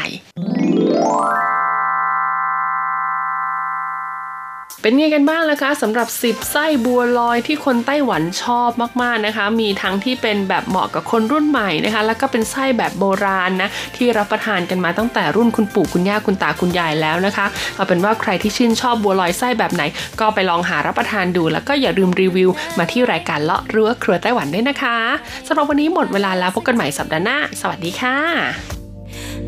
[4.86, 8.70] เป็นไงกันบ้างล่ะคะสำหรับ 10 ไส้บัวลอยที่คนไต้หวันชอบ
[9.02, 19.82] มากๆนะคะ มีทั้งที่เป็นแบบเหมาะกับคนรุ่นใหม่นะคะ แล้วก็เป็นไส้แบบโบราณนะที่รับประทานกันมาตั้งแต่รุ่นคุณปู่คุณย่าคุณตาคุณยายแล้วนะคะเอาเป็นว่าใครที่ชื่นชอบบัวลอยไส้แบบไหน
[20.20, 24.98] ก็ไปลองหารับประทานดู แล้วก็อย่าลืมรีวิว มาที่รายการเลาะเรือครัวไต้หวันด้วยนะคะ
[25.46, 28.18] สำหรับวันนี้หมดเวลาแล้วพบกันใหม่สัปดาห์หน้า สวัสดีค่ะ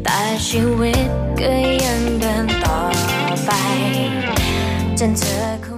[0.04, 1.08] แต่ชีวิต
[1.40, 1.52] ก็
[1.84, 2.78] ยังเดินต่อ
[3.46, 3.50] ไป
[5.00, 5.68] จนเธอค